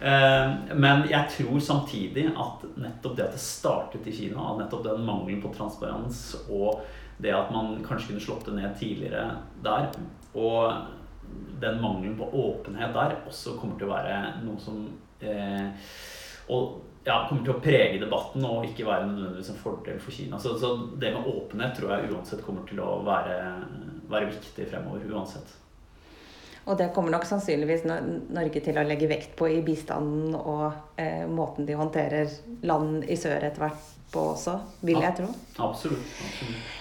Eh, 0.00 0.52
men 0.78 1.04
jeg 1.10 1.34
tror 1.36 1.60
samtidig 1.60 2.28
at 2.30 2.64
nettopp 2.78 3.18
det 3.18 3.26
at 3.26 3.36
det 3.36 3.42
startet 3.42 4.08
i 4.08 4.14
Kina, 4.14 4.52
at 4.52 4.62
nettopp 4.62 4.86
den 4.86 5.04
mangelen 5.04 5.42
på 5.44 5.52
transparens 5.56 6.22
og 6.46 6.84
det 7.18 7.34
at 7.34 7.50
man 7.52 7.80
kanskje 7.82 8.12
kunne 8.12 8.22
slått 8.22 8.46
det 8.46 8.56
ned 8.60 8.76
tidligere 8.78 9.40
der, 9.64 9.90
og 10.38 10.86
den 11.60 11.80
mangelen 11.82 12.14
på 12.16 12.28
åpenhet 12.30 12.94
der, 12.94 13.18
også 13.26 13.56
kommer 13.58 13.76
til 13.76 13.88
å 13.88 13.96
være 13.96 14.20
noe 14.46 14.62
som 14.62 14.84
eh, 15.20 15.66
og 16.48 16.78
ja, 17.04 17.22
kommer 17.28 17.44
til 17.44 17.54
å 17.54 17.60
prege 17.62 18.00
debatten 18.00 18.44
og 18.48 18.66
ikke 18.68 18.86
være 18.88 19.06
nødvendigvis 19.10 19.52
en 19.52 19.60
fordel 19.62 20.00
for 20.02 20.14
Kina. 20.14 20.40
Så, 20.42 20.56
så 20.60 20.74
det 21.00 21.12
med 21.14 21.28
åpenhet 21.30 21.78
tror 21.78 21.94
jeg 21.94 22.12
uansett 22.12 22.44
kommer 22.44 22.66
til 22.68 22.82
å 22.84 22.98
være, 23.06 23.38
være 24.10 24.30
viktig 24.32 24.68
fremover. 24.70 25.06
uansett. 25.12 25.54
Og 26.68 26.76
det 26.76 26.90
kommer 26.92 27.14
nok 27.14 27.24
sannsynligvis 27.24 27.86
Norge 27.88 28.60
til 28.60 28.76
å 28.76 28.84
legge 28.84 29.08
vekt 29.08 29.32
på 29.38 29.48
i 29.48 29.62
bistanden 29.64 30.34
og 30.36 31.00
eh, 31.00 31.24
måten 31.24 31.64
de 31.68 31.78
håndterer 31.78 32.34
land 32.68 33.06
i 33.08 33.16
sør 33.16 33.46
etter 33.48 33.64
hvert 33.64 33.94
på 34.12 34.26
også, 34.34 34.58
vil 34.84 35.00
jeg 35.00 35.16
tro. 35.22 35.30
Absolutt. 35.64 36.12
absolutt. 36.26 36.76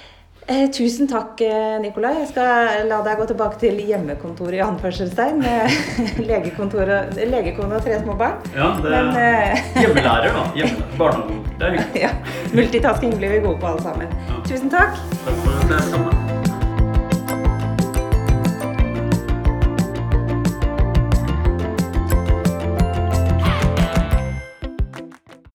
Eh, 0.50 0.70
tusen 0.72 1.08
takk, 1.08 1.42
eh, 1.42 1.80
Nikolai. 1.82 2.14
Jeg 2.22 2.28
skal 2.30 2.88
la 2.88 3.02
deg 3.04 3.20
gå 3.20 3.26
tilbake 3.28 3.60
til 3.60 3.82
hjemmekontoret 3.84 4.56
i 4.56 4.62
anførselstegn. 4.64 5.42
Med 5.44 5.74
legekone 6.30 7.76
og 7.76 7.84
tre 7.84 7.98
små 8.00 8.16
barn. 8.16 8.40
Ja, 8.56 8.70
det 8.80 8.94
er 8.94 9.10
Men, 9.12 9.18
eh, 9.24 9.66
hjemmelærer, 9.84 10.32
da. 10.38 10.46
Hjemme, 10.56 10.86
barnehage. 10.98 11.42
Det 11.58 11.68
er 11.68 11.76
hyggelig. 11.76 12.02
Ja. 12.06 12.14
Multitasking 12.54 13.18
blir 13.18 13.36
vi 13.36 13.42
gode 13.44 13.60
på 13.60 13.74
alle 13.74 13.84
sammen. 13.84 14.16
Ja. 14.30 14.40
Tusen 14.48 14.72
takk. 14.72 14.96
Takk 15.26 15.44
for 15.44 15.76
det. 15.76 16.17